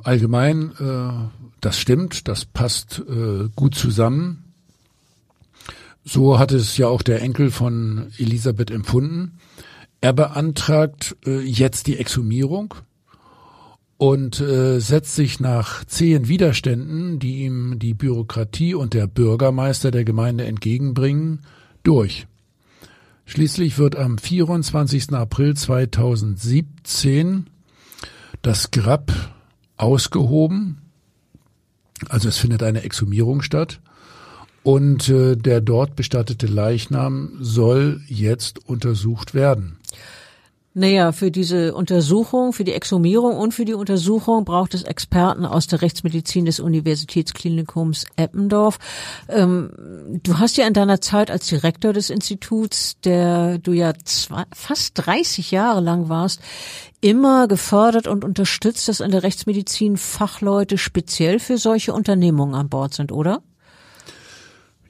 allgemein, 0.04 0.72
äh, 0.80 1.41
das 1.62 1.80
stimmt, 1.80 2.28
das 2.28 2.46
passt 2.46 3.02
äh, 3.08 3.48
gut 3.56 3.76
zusammen. 3.76 4.54
So 6.04 6.40
hat 6.40 6.52
es 6.52 6.78
ja 6.78 6.88
auch 6.88 7.04
der 7.04 7.22
Enkel 7.22 7.52
von 7.52 8.12
Elisabeth 8.18 8.72
empfunden. 8.72 9.38
Er 10.02 10.14
beantragt 10.14 11.16
äh, 11.26 11.40
jetzt 11.42 11.86
die 11.86 11.98
Exhumierung 11.98 12.74
und 13.98 14.40
äh, 14.40 14.80
setzt 14.80 15.14
sich 15.14 15.40
nach 15.40 15.86
zehn 15.86 16.28
Widerständen, 16.28 17.20
die 17.20 17.44
ihm 17.44 17.78
die 17.78 17.94
Bürokratie 17.94 18.74
und 18.74 18.96
der 18.96 19.06
Bürgermeister 19.06 19.92
der 19.92 20.04
Gemeinde 20.04 20.46
entgegenbringen, 20.46 21.42
durch. 21.84 22.26
Schließlich 23.26 23.78
wird 23.78 23.96
am 23.96 24.18
24. 24.18 25.14
April 25.14 25.56
2017 25.56 27.46
das 28.42 28.72
Grab 28.72 29.12
ausgehoben, 29.78 30.81
also 32.10 32.30
es 32.30 32.38
findet 32.38 32.64
eine 32.64 32.84
Exhumierung 32.84 33.42
statt 33.42 33.80
und 34.64 35.10
äh, 35.10 35.36
der 35.36 35.62
dort 35.62 35.96
bestattete 35.96 36.48
Leichnam 36.48 37.38
soll 37.40 38.02
jetzt 38.08 38.68
untersucht 38.68 39.34
werden. 39.34 39.78
Naja, 40.74 41.12
für 41.12 41.32
diese 41.32 41.74
Untersuchung, 41.74 42.54
für 42.54 42.64
die 42.64 42.72
Exhumierung 42.72 43.36
und 43.36 43.54
für 43.54 43.66
die 43.66 43.74
Untersuchung 43.74 44.46
braucht 44.46 44.74
es 44.74 44.84
Experten 44.84 45.46
aus 45.46 45.68
der 45.68 45.82
Rechtsmedizin 45.82 46.46
des 46.46 46.62
Universitätsklinikums 46.62 48.06
Eppendorf. 48.16 48.80
Ähm, 49.28 49.72
du 50.24 50.40
hast 50.40 50.56
ja 50.56 50.66
in 50.66 50.74
deiner 50.74 51.02
Zeit 51.02 51.30
als 51.30 51.48
Direktor 51.48 51.92
des 51.92 52.10
Instituts, 52.10 52.98
der 53.02 53.58
du 53.58 53.74
ja 53.74 53.94
zwei, 54.06 54.46
fast 54.54 54.94
30 54.96 55.52
Jahre 55.52 55.82
lang 55.82 56.08
warst, 56.08 56.40
immer 57.02 57.50
gefördert 57.50 58.08
und 58.08 58.24
unterstützt, 58.24 58.88
dass 58.88 59.02
in 59.02 59.12
der 59.12 59.24
Rechtsmedizin 59.24 59.98
Fachleute 59.98 60.78
speziell 60.78 61.40
für 61.40 61.58
solche 61.58 61.94
Unternehmungen 61.94 62.56
an 62.56 62.70
Bord 62.70 62.94
sind, 62.94 63.12
oder? 63.12 63.44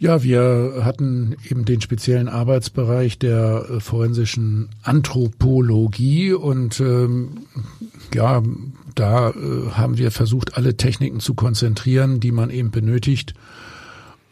Ja, 0.02 0.24
wir 0.24 0.82
hatten 0.84 1.36
eben 1.48 1.64
den 1.64 1.80
speziellen 1.80 2.28
Arbeitsbereich 2.28 3.20
der 3.20 3.68
äh, 3.70 3.80
forensischen 3.80 4.70
Anthropologie 4.82 6.34
und 6.34 6.80
ähm, 6.80 7.46
ja, 8.12 8.42
da 8.96 9.30
äh, 9.30 9.70
haben 9.74 10.00
wir 10.00 10.10
versucht, 10.10 10.58
alle 10.58 10.76
Techniken 10.76 11.20
zu 11.20 11.36
konzentrieren, 11.36 12.20
die 12.20 12.32
man 12.32 12.50
eben 12.50 12.72
benötigt, 12.72 13.36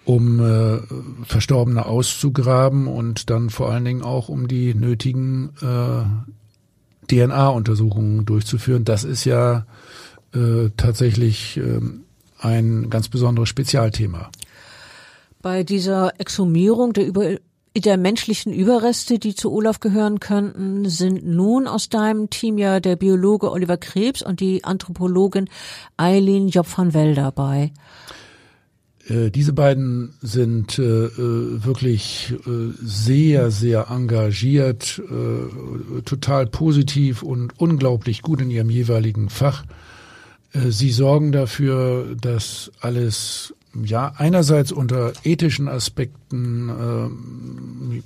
um 0.05 0.39
äh, 0.39 0.79
Verstorbene 1.25 1.85
auszugraben 1.85 2.87
und 2.87 3.29
dann 3.29 3.51
vor 3.51 3.71
allen 3.71 3.85
Dingen 3.85 4.01
auch 4.01 4.27
um 4.27 4.47
die 4.47 4.73
nötigen 4.73 5.51
äh, 5.61 7.13
DNA-Untersuchungen 7.13 8.25
durchzuführen. 8.25 8.85
Das 8.85 9.03
ist 9.03 9.23
ja 9.23 9.67
äh, 10.33 10.71
tatsächlich 10.77 11.57
äh, 11.57 11.79
ein 12.39 12.89
ganz 12.89 13.07
besonderes 13.07 13.49
Spezialthema. 13.49 14.31
Bei 15.41 15.63
dieser 15.63 16.19
Exhumierung 16.19 16.91
der, 16.93 17.07
über, 17.07 17.37
der 17.75 17.97
menschlichen 17.97 18.51
Überreste, 18.53 19.19
die 19.19 19.35
zu 19.35 19.51
Olaf 19.51 19.79
gehören 19.79 20.19
könnten, 20.19 20.89
sind 20.89 21.25
nun 21.25 21.67
aus 21.67 21.87
deinem 21.87 22.29
Team 22.29 22.57
ja 22.57 22.79
der 22.79 22.97
Biologe 22.97 23.49
Oliver 23.51 23.77
Krebs 23.77 24.21
und 24.21 24.41
die 24.41 24.63
Anthropologin 24.63 25.49
Eileen 25.95 26.49
Job 26.49 26.67
van 26.75 26.93
Well 26.93 27.15
dabei. 27.15 27.71
Äh, 29.07 29.31
diese 29.31 29.53
beiden 29.53 30.13
sind 30.21 30.77
äh, 30.77 30.83
äh, 30.83 31.63
wirklich 31.63 32.33
äh, 32.45 32.73
sehr, 32.81 33.49
sehr 33.51 33.87
engagiert, 33.89 35.01
äh, 35.09 36.01
total 36.01 36.47
positiv 36.47 37.23
und 37.23 37.59
unglaublich 37.59 38.21
gut 38.21 38.41
in 38.41 38.49
ihrem 38.49 38.69
jeweiligen 38.69 39.29
Fach. 39.29 39.63
Sie 40.51 40.89
sorgen 40.89 41.31
dafür, 41.31 42.15
dass 42.19 42.71
alles 42.81 43.53
ja 43.73 44.13
einerseits 44.17 44.71
unter 44.71 45.13
ethischen 45.23 45.67
Aspekten 45.67 46.69
äh, 46.69 48.01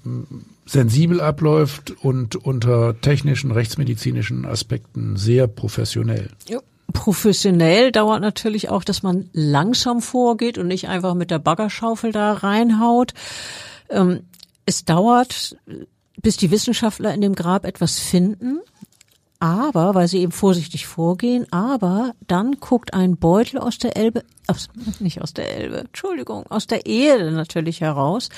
sensibel 0.66 1.22
abläuft 1.22 1.92
und 2.02 2.36
unter 2.36 3.00
technischen, 3.02 3.52
rechtsmedizinischen 3.52 4.46
Aspekten 4.46 5.18
sehr 5.18 5.48
professionell. 5.48 6.30
Ja. 6.48 6.60
Professionell 6.92 7.92
dauert 7.92 8.22
natürlich 8.22 8.70
auch, 8.70 8.84
dass 8.84 9.04
man 9.04 9.30
langsam 9.32 10.02
vorgeht 10.02 10.58
und 10.58 10.68
nicht 10.68 10.90
einfach 10.90 11.16
mit 11.16 11.32
der 11.32 11.40
Baggerschaufel 11.40 12.12
da 12.12 12.34
reinhaut. 12.34 13.14
Ähm, 13.90 14.22
es 14.66 14.86
dauert, 14.86 15.58
bis 16.22 16.38
die 16.38 16.52
Wissenschaftler 16.52 17.14
in 17.14 17.22
dem 17.22 17.36
Grab 17.36 17.66
etwas 17.66 18.00
finden 18.00 18.60
aber, 19.44 19.94
weil 19.94 20.08
sie 20.08 20.20
eben 20.20 20.32
vorsichtig 20.32 20.88
vorgehen, 20.88 21.46
aber 21.52 22.16
dann 22.28 22.62
guckt 22.62 22.94
ein 22.94 23.18
Beutel 23.18 23.60
aus 23.60 23.78
der 23.78 23.98
Elbe, 23.98 24.24
aus, 24.48 24.70
nicht 25.02 25.22
aus 25.22 25.34
der 25.34 25.54
Elbe, 25.58 25.80
Entschuldigung, 25.80 26.48
aus 26.48 26.66
der 26.66 26.86
Erde 26.86 27.30
natürlich 27.32 27.82
heraus. 27.82 28.30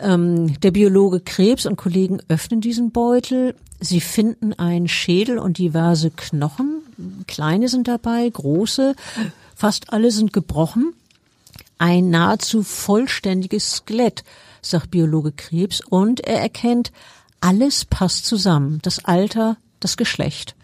Ähm, 0.00 0.58
der 0.58 0.72
Biologe 0.72 1.20
Krebs 1.20 1.64
und 1.64 1.76
Kollegen 1.76 2.18
öffnen 2.26 2.60
diesen 2.60 2.90
Beutel. 2.90 3.54
Sie 3.78 4.00
finden 4.00 4.52
einen 4.54 4.88
Schädel 4.88 5.38
und 5.38 5.58
diverse 5.58 6.10
Knochen. 6.10 6.82
Kleine 7.28 7.68
sind 7.68 7.86
dabei, 7.86 8.28
große. 8.28 8.96
Fast 9.54 9.92
alle 9.92 10.10
sind 10.10 10.32
gebrochen. 10.32 10.92
Ein 11.78 12.10
nahezu 12.10 12.64
vollständiges 12.64 13.76
Skelett, 13.76 14.24
sagt 14.60 14.90
Biologe 14.90 15.30
Krebs. 15.30 15.82
Und 15.88 16.18
er 16.18 16.40
erkennt, 16.40 16.90
alles 17.40 17.84
passt 17.84 18.26
zusammen. 18.26 18.80
Das 18.82 19.04
Alter, 19.04 19.56
das 19.86 19.96
Geschlecht. 19.96 20.56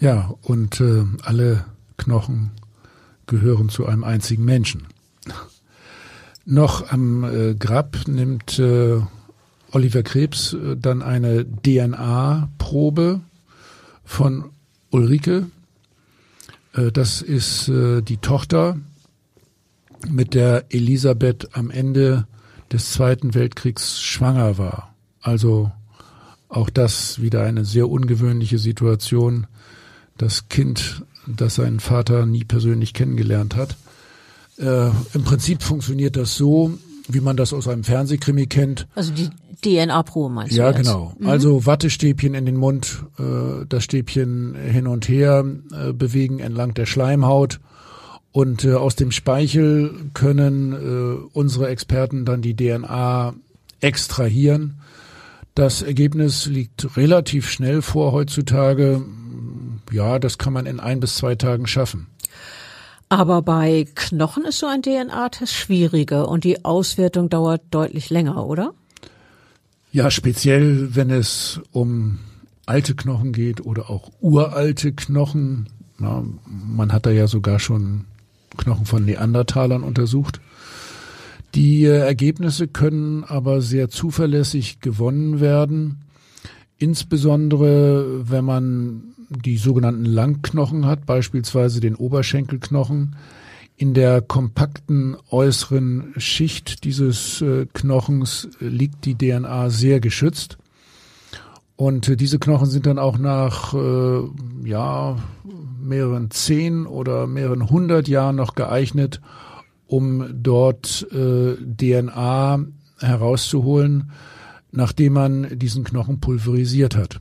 Ja, 0.00 0.34
und 0.42 0.80
äh, 0.80 1.04
alle 1.22 1.64
Knochen 1.96 2.50
gehören 3.28 3.68
zu 3.68 3.86
einem 3.86 4.02
einzigen 4.02 4.44
Menschen. 4.44 4.88
Noch 6.44 6.90
am 6.90 7.22
äh, 7.22 7.54
Grab 7.54 7.96
nimmt 8.08 8.58
äh, 8.58 9.00
Oliver 9.70 10.02
Krebs 10.02 10.54
äh, 10.54 10.76
dann 10.76 11.02
eine 11.02 11.44
DNA-Probe 11.44 13.20
von 14.04 14.50
Ulrike. 14.90 15.46
Äh, 16.72 16.90
das 16.90 17.22
ist 17.22 17.68
äh, 17.68 18.02
die 18.02 18.16
Tochter, 18.16 18.76
mit 20.10 20.34
der 20.34 20.64
Elisabeth 20.70 21.56
am 21.56 21.70
Ende 21.70 22.26
des 22.72 22.90
Zweiten 22.90 23.34
Weltkriegs 23.34 24.02
schwanger 24.02 24.58
war. 24.58 24.94
Also 25.20 25.70
auch 26.56 26.70
das 26.70 27.20
wieder 27.20 27.42
eine 27.42 27.64
sehr 27.64 27.88
ungewöhnliche 27.88 28.58
Situation. 28.58 29.46
Das 30.16 30.48
Kind, 30.48 31.02
das 31.26 31.56
seinen 31.56 31.80
Vater 31.80 32.26
nie 32.26 32.44
persönlich 32.44 32.94
kennengelernt 32.94 33.56
hat. 33.56 33.76
Äh, 34.58 34.90
Im 35.14 35.24
Prinzip 35.24 35.62
funktioniert 35.62 36.16
das 36.16 36.36
so, 36.36 36.78
wie 37.08 37.20
man 37.20 37.36
das 37.36 37.52
aus 37.52 37.66
einem 37.66 37.84
Fernsehkrimi 37.84 38.46
kennt. 38.46 38.86
Also 38.94 39.12
die 39.12 39.30
DNA-Probe 39.62 40.32
meinst 40.32 40.54
ja, 40.54 40.70
du? 40.70 40.76
Ja, 40.76 40.82
genau. 40.82 41.16
Mhm. 41.18 41.28
Also 41.28 41.66
Wattestäbchen 41.66 42.34
in 42.34 42.46
den 42.46 42.56
Mund, 42.56 43.04
äh, 43.18 43.66
das 43.68 43.84
Stäbchen 43.84 44.54
hin 44.54 44.86
und 44.86 45.08
her 45.08 45.44
äh, 45.72 45.92
bewegen 45.92 46.38
entlang 46.38 46.74
der 46.74 46.86
Schleimhaut. 46.86 47.60
Und 48.30 48.64
äh, 48.64 48.74
aus 48.74 48.96
dem 48.96 49.12
Speichel 49.12 50.10
können 50.12 50.72
äh, 50.72 51.28
unsere 51.32 51.68
Experten 51.68 52.24
dann 52.24 52.42
die 52.42 52.56
DNA 52.56 53.34
extrahieren. 53.80 54.80
Das 55.54 55.82
Ergebnis 55.82 56.46
liegt 56.46 56.96
relativ 56.96 57.48
schnell 57.48 57.80
vor 57.80 58.10
heutzutage. 58.12 59.04
Ja, 59.92 60.18
das 60.18 60.38
kann 60.38 60.52
man 60.52 60.66
in 60.66 60.80
ein 60.80 60.98
bis 60.98 61.16
zwei 61.16 61.36
Tagen 61.36 61.66
schaffen. 61.66 62.08
Aber 63.08 63.42
bei 63.42 63.86
Knochen 63.94 64.44
ist 64.44 64.58
so 64.58 64.66
ein 64.66 64.82
DNA-Test 64.82 65.54
schwieriger 65.54 66.28
und 66.28 66.42
die 66.42 66.64
Auswertung 66.64 67.28
dauert 67.28 67.62
deutlich 67.70 68.10
länger, 68.10 68.46
oder? 68.46 68.74
Ja, 69.92 70.10
speziell 70.10 70.96
wenn 70.96 71.10
es 71.10 71.60
um 71.70 72.18
alte 72.66 72.96
Knochen 72.96 73.32
geht 73.32 73.64
oder 73.64 73.90
auch 73.90 74.10
uralte 74.20 74.92
Knochen. 74.92 75.68
Na, 75.98 76.24
man 76.46 76.92
hat 76.92 77.06
da 77.06 77.10
ja 77.10 77.28
sogar 77.28 77.60
schon 77.60 78.06
Knochen 78.56 78.86
von 78.86 79.04
Neandertalern 79.04 79.84
untersucht. 79.84 80.40
Die 81.54 81.84
äh, 81.84 81.98
Ergebnisse 81.98 82.66
können 82.66 83.24
aber 83.24 83.60
sehr 83.60 83.88
zuverlässig 83.88 84.80
gewonnen 84.80 85.40
werden, 85.40 86.04
insbesondere 86.78 88.28
wenn 88.28 88.44
man 88.44 89.14
die 89.30 89.56
sogenannten 89.56 90.04
Langknochen 90.04 90.86
hat, 90.86 91.06
beispielsweise 91.06 91.80
den 91.80 91.94
Oberschenkelknochen. 91.94 93.16
In 93.76 93.94
der 93.94 94.20
kompakten 94.20 95.16
äußeren 95.30 96.14
Schicht 96.16 96.84
dieses 96.84 97.40
äh, 97.40 97.66
Knochens 97.72 98.48
liegt 98.60 99.04
die 99.04 99.16
DNA 99.16 99.70
sehr 99.70 100.00
geschützt. 100.00 100.58
Und 101.76 102.08
äh, 102.08 102.16
diese 102.16 102.38
Knochen 102.38 102.68
sind 102.68 102.86
dann 102.86 102.98
auch 102.98 103.18
nach 103.18 103.74
äh, 103.74 104.20
ja, 104.64 105.16
mehreren 105.80 106.30
zehn 106.30 106.86
oder 106.86 107.26
mehreren 107.26 107.68
hundert 107.70 108.06
Jahren 108.06 108.36
noch 108.36 108.54
geeignet, 108.54 109.20
um 109.94 110.26
dort 110.42 111.06
äh, 111.12 111.54
DNA 111.54 112.64
herauszuholen, 112.98 114.10
nachdem 114.72 115.12
man 115.12 115.56
diesen 115.56 115.84
Knochen 115.84 116.18
pulverisiert 116.18 116.96
hat. 116.96 117.20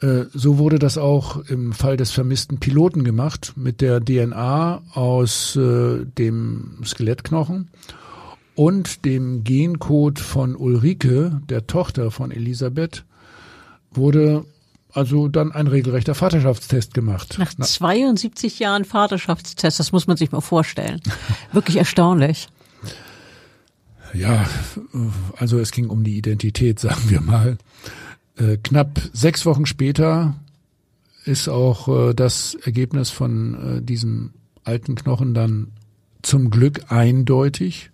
Äh, 0.00 0.24
so 0.32 0.56
wurde 0.56 0.78
das 0.78 0.96
auch 0.96 1.44
im 1.48 1.72
Fall 1.72 1.98
des 1.98 2.12
vermissten 2.12 2.60
Piloten 2.60 3.04
gemacht 3.04 3.52
mit 3.56 3.82
der 3.82 4.00
DNA 4.02 4.80
aus 4.94 5.54
äh, 5.56 6.06
dem 6.06 6.78
Skelettknochen 6.82 7.68
und 8.54 9.04
dem 9.04 9.44
Gencode 9.44 10.18
von 10.18 10.56
Ulrike, 10.56 11.42
der 11.50 11.66
Tochter 11.66 12.10
von 12.10 12.30
Elisabeth, 12.30 13.04
wurde 13.92 14.46
also 14.92 15.28
dann 15.28 15.52
ein 15.52 15.66
regelrechter 15.66 16.14
Vaterschaftstest 16.14 16.94
gemacht. 16.94 17.36
Nach 17.38 17.52
72 17.52 18.58
Jahren 18.58 18.84
Vaterschaftstest, 18.84 19.78
das 19.78 19.92
muss 19.92 20.06
man 20.06 20.16
sich 20.16 20.32
mal 20.32 20.40
vorstellen. 20.40 21.00
Wirklich 21.52 21.76
erstaunlich. 21.76 22.48
Ja, 24.12 24.44
also 25.36 25.58
es 25.58 25.70
ging 25.70 25.88
um 25.88 26.02
die 26.04 26.16
Identität, 26.16 26.78
sagen 26.80 27.08
wir 27.08 27.20
mal. 27.20 27.58
Äh, 28.36 28.56
knapp 28.56 29.00
sechs 29.12 29.46
Wochen 29.46 29.66
später 29.66 30.34
ist 31.24 31.48
auch 31.48 31.88
äh, 31.88 32.14
das 32.14 32.54
Ergebnis 32.54 33.10
von 33.10 33.78
äh, 33.78 33.82
diesem 33.82 34.32
alten 34.64 34.94
Knochen 34.94 35.34
dann 35.34 35.68
zum 36.22 36.50
Glück 36.50 36.90
eindeutig. 36.90 37.90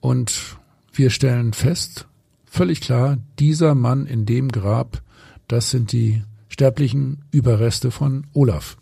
Und 0.00 0.56
wir 0.92 1.10
stellen 1.10 1.52
fest, 1.52 2.06
völlig 2.46 2.80
klar, 2.80 3.18
dieser 3.38 3.74
Mann 3.74 4.06
in 4.06 4.26
dem 4.26 4.50
Grab 4.50 5.02
das 5.52 5.70
sind 5.70 5.92
die 5.92 6.22
sterblichen 6.48 7.24
Überreste 7.32 7.90
von 7.90 8.26
Olaf. 8.32 8.76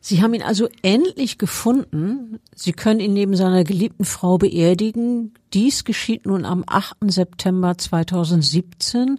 Sie 0.00 0.22
haben 0.22 0.34
ihn 0.34 0.42
also 0.42 0.68
endlich 0.82 1.38
gefunden. 1.38 2.40
Sie 2.54 2.72
können 2.72 3.00
ihn 3.00 3.12
neben 3.12 3.36
seiner 3.36 3.64
geliebten 3.64 4.04
Frau 4.04 4.38
beerdigen. 4.38 5.34
Dies 5.52 5.84
geschieht 5.84 6.26
nun 6.26 6.44
am 6.44 6.64
8. 6.66 6.96
September 7.08 7.76
2017. 7.76 9.18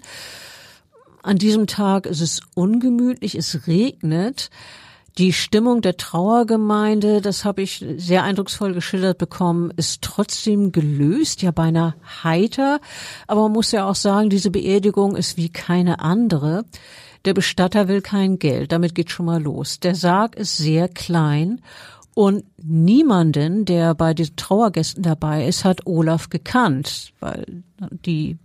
An 1.22 1.38
diesem 1.38 1.68
Tag 1.68 2.06
ist 2.06 2.22
es 2.22 2.42
ungemütlich, 2.56 3.36
es 3.36 3.68
regnet. 3.68 4.50
Die 5.18 5.34
Stimmung 5.34 5.82
der 5.82 5.98
Trauergemeinde, 5.98 7.22
das 7.22 7.44
habe 7.44 7.62
ich 7.62 7.86
sehr 7.98 8.24
eindrucksvoll 8.24 8.74
geschildert 8.74 9.18
bekommen, 9.18 9.72
ist 9.76 10.02
trotzdem 10.02 10.72
gelöst, 10.72 11.42
ja 11.42 11.52
beinahe 11.52 11.96
heiter. 12.24 12.80
Aber 13.28 13.44
man 13.44 13.52
muss 13.52 13.72
ja 13.72 13.90
auch 13.90 13.96
sagen, 13.96 14.30
diese 14.30 14.52
Beerdigung 14.52 15.16
ist 15.16 15.36
wie 15.38 15.50
keine 15.50 16.00
andere. 16.00 16.66
Der 17.26 17.34
Bestatter 17.34 17.88
will 17.88 18.02
kein 18.02 18.40
Geld, 18.40 18.72
damit 18.72 18.96
geht 18.96 19.12
schon 19.12 19.26
mal 19.26 19.42
los. 19.42 19.80
Der 19.80 19.96
Sarg 19.96 20.36
ist 20.36 20.58
sehr 20.58 20.88
klein 20.88 21.62
und 22.14 22.44
niemanden, 22.62 23.66
der 23.66 23.96
bei 23.96 24.14
den 24.14 24.36
Trauergästen 24.36 25.04
dabei 25.04 25.48
ist, 25.48 25.66
hat 25.66 25.86
Olaf 25.86 26.30
gekannt, 26.30 27.14
weil 27.20 27.64
die 28.06 28.38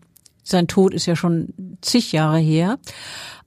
sein 0.44 0.68
Tod 0.68 0.94
ist 0.94 1.06
ja 1.06 1.16
schon 1.16 1.52
zig 1.80 2.12
Jahre 2.12 2.38
her. 2.38 2.78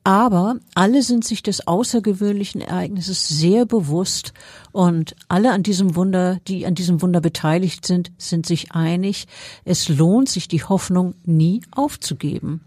Aber 0.04 0.56
alle 0.74 1.04
sind 1.04 1.24
sich 1.26 1.44
des 1.44 1.68
außergewöhnlichen 1.68 2.62
Ereignisses 2.62 3.28
sehr 3.28 3.66
bewusst 3.66 4.34
und 4.72 5.16
alle 5.28 5.52
an 5.52 5.64
diesem 5.64 5.98
Wunder, 5.98 6.40
die 6.48 6.66
an 6.66 6.76
diesem 6.76 7.02
Wunder 7.02 7.20
beteiligt 7.20 7.86
sind, 7.86 8.14
sind 8.18 8.46
sich 8.46 8.72
einig, 8.72 9.28
es 9.66 9.90
lohnt 9.90 10.30
sich 10.30 10.48
die 10.48 10.64
Hoffnung 10.64 11.16
nie 11.26 11.60
aufzugeben. 11.72 12.62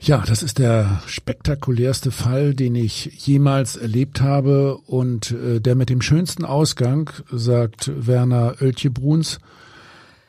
Ja, 0.00 0.22
das 0.26 0.42
ist 0.42 0.58
der 0.58 1.02
spektakulärste 1.06 2.10
Fall, 2.10 2.54
den 2.54 2.74
ich 2.76 3.26
jemals 3.26 3.76
erlebt 3.76 4.20
habe 4.20 4.78
und 4.86 5.32
äh, 5.32 5.60
der 5.60 5.74
mit 5.74 5.90
dem 5.90 6.02
schönsten 6.02 6.44
Ausgang, 6.44 7.10
sagt 7.32 7.90
Werner 7.94 8.54
Oeltje-Bruns, 8.60 9.40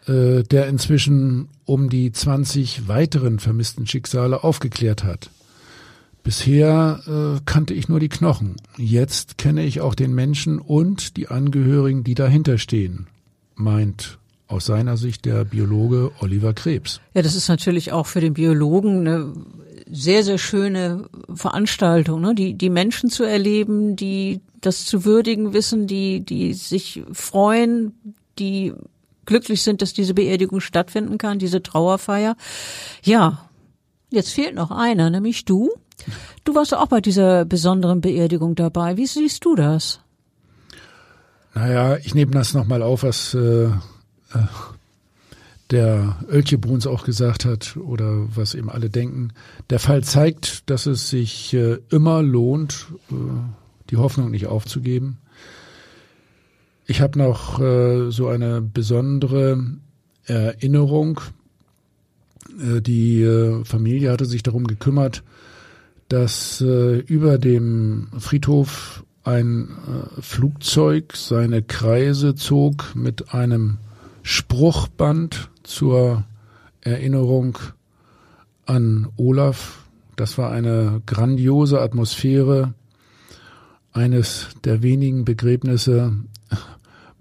äh, 0.08 0.43
der 0.43 0.67
inzwischen 0.67 1.49
um 1.65 1.89
die 1.89 2.12
20 2.12 2.88
weiteren 2.88 3.38
vermissten 3.38 3.86
Schicksale 3.86 4.43
aufgeklärt 4.43 5.03
hat. 5.03 5.29
Bisher 6.23 7.01
äh, 7.08 7.41
kannte 7.45 7.73
ich 7.73 7.88
nur 7.89 7.99
die 7.99 8.10
Knochen. 8.10 8.55
Jetzt 8.77 9.38
kenne 9.38 9.63
ich 9.63 9.82
auch 9.82 9.95
den 9.95 10.13
Menschen 10.13 10.60
und 10.60 11.15
die 11.15 11.27
Angehörigen, 11.27 12.03
die 12.03 12.15
dahinter 12.15 12.58
stehen, 12.58 13.08
meint 13.55 14.18
aus 14.49 14.65
seiner 14.65 14.97
Sicht 14.97 15.25
der 15.25 15.45
Biologe 15.45 16.12
Oliver 16.19 16.53
Krebs. 16.53 16.99
Ja, 17.13 17.21
das 17.21 17.35
ist 17.35 17.47
natürlich 17.47 17.91
auch 17.91 18.07
für 18.07 18.19
den 18.19 18.33
Biologen 18.33 19.07
eine 19.07 19.33
sehr, 19.89 20.23
sehr 20.23 20.39
schöne 20.39 21.07
Veranstaltung, 21.33 22.21
ne? 22.21 22.35
die, 22.35 22.55
die 22.55 22.69
Menschen 22.69 23.09
zu 23.09 23.23
erleben, 23.23 23.95
die 23.95 24.41
das 24.59 24.85
zu 24.85 25.05
würdigen 25.05 25.53
wissen, 25.53 25.88
die, 25.88 26.21
die 26.21 26.53
sich 26.53 27.03
freuen, 27.13 27.93
die 28.39 28.73
glücklich 29.25 29.62
sind, 29.62 29.83
dass 29.83 29.93
diese 29.93 30.15
Beerdigung 30.15 30.59
stattfinden 30.59 31.19
kann, 31.19 31.38
diese 31.38 31.62
Trauerfeier. 31.62 32.35
Ja, 33.03 33.49
jetzt 34.09 34.31
fehlt 34.31 34.55
noch 34.55 34.71
einer, 34.71 35.12
nämlich 35.12 35.45
du. 35.45 35.69
Du 36.43 36.55
warst 36.55 36.73
auch 36.73 36.88
bei 36.88 37.02
dieser 37.02 37.45
besonderen 37.45 38.02
Beerdigung 38.02 38.56
dabei. 38.56 38.97
Wie 38.97 39.06
siehst 39.06 39.45
du 39.45 39.56
das? 39.56 40.00
Naja, 41.54 41.97
ich 41.97 42.15
nehme 42.15 42.31
das 42.31 42.54
nochmal 42.54 42.81
auf, 42.81 43.04
was 43.04 43.33
äh, 43.35 43.69
äh, 44.34 44.40
der 45.71 46.17
Oeltje 46.32 46.58
Bruns 46.58 46.88
auch 46.88 47.04
gesagt 47.04 47.46
hat 47.46 47.77
oder 47.77 48.27
was 48.36 48.56
eben 48.56 48.69
alle 48.69 48.90
denken. 48.90 49.34
Der 49.69 49.80
Fall 49.80 50.04
zeigt, 50.04 50.69
dass 50.69 50.86
es 50.86 51.10
sich 51.10 51.54
äh, 51.54 51.77
immer 51.90 52.23
lohnt, 52.23 52.88
äh, 53.12 53.15
die 53.90 53.98
Hoffnung 53.98 54.32
nicht 54.32 54.48
aufzugeben. 54.48 55.17
ich 56.88 57.02
habe 57.02 57.19
noch 57.19 57.60
äh, 57.60 58.10
so 58.10 58.27
eine 58.27 58.62
besondere 58.62 59.63
Erinnerung. 60.25 61.21
Äh, 62.60 62.82
die 62.82 63.21
äh, 63.21 63.63
Familie 63.63 64.12
hatte 64.12 64.25
sich 64.25 64.42
darum 64.42 64.65
gekümmert, 64.65 65.23
dass 66.08 66.60
über 66.60 67.38
dem 67.38 68.08
Friedhof 68.17 69.04
ein 69.23 69.69
Flugzeug 70.19 71.15
seine 71.15 71.62
Kreise 71.62 72.34
zog 72.34 72.96
mit 72.96 73.32
einem 73.32 73.77
Spruchband 74.23 75.49
zur 75.63 76.25
Erinnerung 76.81 77.57
an 78.65 79.07
Olaf. 79.17 79.83
Das 80.15 80.37
war 80.37 80.51
eine 80.51 81.01
grandiose 81.05 81.81
Atmosphäre, 81.81 82.73
eines 83.91 84.49
der 84.63 84.83
wenigen 84.83 85.25
Begräbnisse, 85.25 86.13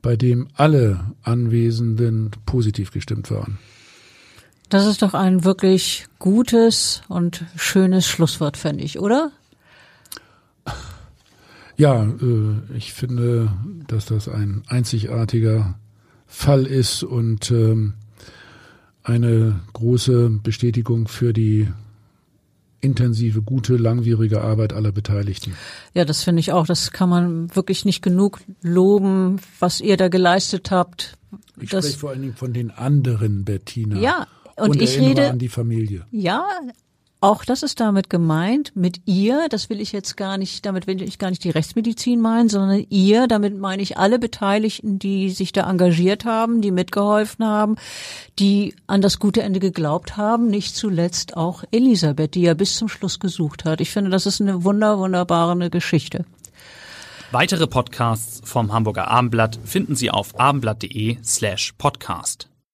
bei 0.02 0.16
dem 0.16 0.48
alle 0.54 1.12
Anwesenden 1.22 2.30
positiv 2.46 2.90
gestimmt 2.92 3.30
waren. 3.30 3.58
Das 4.68 4.86
ist 4.86 5.00
doch 5.00 5.14
ein 5.14 5.44
wirklich 5.44 6.06
gutes 6.18 7.02
und 7.08 7.44
schönes 7.56 8.06
Schlusswort, 8.06 8.56
finde 8.56 8.84
ich, 8.84 8.98
oder? 8.98 9.32
Ja, 11.76 12.04
äh, 12.04 12.76
ich 12.76 12.92
finde, 12.92 13.50
dass 13.86 14.06
das 14.06 14.28
ein 14.28 14.62
einzigartiger 14.66 15.78
Fall 16.28 16.66
ist 16.66 17.02
und 17.02 17.50
ähm, 17.50 17.94
eine 19.02 19.60
große 19.72 20.30
Bestätigung 20.42 21.08
für 21.08 21.32
die 21.32 21.68
intensive, 22.80 23.42
gute, 23.42 23.76
langwierige 23.76 24.42
Arbeit 24.42 24.72
aller 24.72 24.92
Beteiligten. 24.92 25.54
Ja, 25.94 26.04
das 26.04 26.22
finde 26.22 26.40
ich 26.40 26.52
auch. 26.52 26.66
Das 26.66 26.92
kann 26.92 27.08
man 27.08 27.56
wirklich 27.56 27.84
nicht 27.84 28.02
genug 28.02 28.40
loben, 28.62 29.40
was 29.58 29.80
ihr 29.80 29.96
da 29.96 30.08
geleistet 30.08 30.70
habt. 30.70 31.16
Ich 31.60 31.70
das, 31.70 31.86
spreche 31.86 31.98
vor 31.98 32.10
allen 32.10 32.22
Dingen 32.22 32.36
von 32.36 32.52
den 32.52 32.70
anderen, 32.70 33.44
Bettina. 33.44 33.98
Ja, 33.98 34.26
und, 34.56 34.70
und 34.70 34.82
ich 34.82 34.98
rede 34.98 35.30
an 35.30 35.38
die 35.38 35.48
Familie. 35.48 36.04
Ja, 36.10 36.44
auch 37.20 37.44
das 37.44 37.64
ist 37.64 37.80
damit 37.80 38.10
gemeint, 38.10 38.72
mit 38.76 39.00
ihr, 39.04 39.48
das 39.48 39.70
will 39.70 39.80
ich 39.80 39.90
jetzt 39.90 40.16
gar 40.16 40.38
nicht, 40.38 40.64
damit 40.64 40.86
will 40.86 41.02
ich 41.02 41.18
gar 41.18 41.30
nicht 41.30 41.42
die 41.42 41.50
Rechtsmedizin 41.50 42.20
meinen, 42.20 42.48
sondern 42.48 42.86
ihr, 42.90 43.26
damit 43.26 43.58
meine 43.58 43.82
ich 43.82 43.98
alle 43.98 44.18
Beteiligten, 44.18 44.98
die 45.00 45.30
sich 45.30 45.52
da 45.52 45.68
engagiert 45.68 46.24
haben, 46.24 46.60
die 46.60 46.70
mitgeholfen 46.70 47.44
haben, 47.44 47.76
die 48.38 48.76
an 48.86 49.00
das 49.00 49.18
gute 49.18 49.42
Ende 49.42 49.58
geglaubt 49.58 50.16
haben, 50.16 50.46
nicht 50.46 50.76
zuletzt 50.76 51.36
auch 51.36 51.64
Elisabeth, 51.72 52.34
die 52.34 52.42
ja 52.42 52.54
bis 52.54 52.76
zum 52.76 52.88
Schluss 52.88 53.18
gesucht 53.18 53.64
hat. 53.64 53.80
Ich 53.80 53.90
finde, 53.90 54.10
das 54.10 54.26
ist 54.26 54.40
eine 54.40 54.62
wunder, 54.62 54.98
wunderbare 54.98 55.70
Geschichte. 55.70 56.24
Weitere 57.32 57.66
Podcasts 57.66 58.40
vom 58.44 58.72
Hamburger 58.72 59.08
Abendblatt 59.08 59.58
finden 59.64 59.96
Sie 59.96 60.10
auf 60.10 60.38
abendblatt.de 60.38 61.18
slash 61.22 61.74
podcast. 61.76 62.48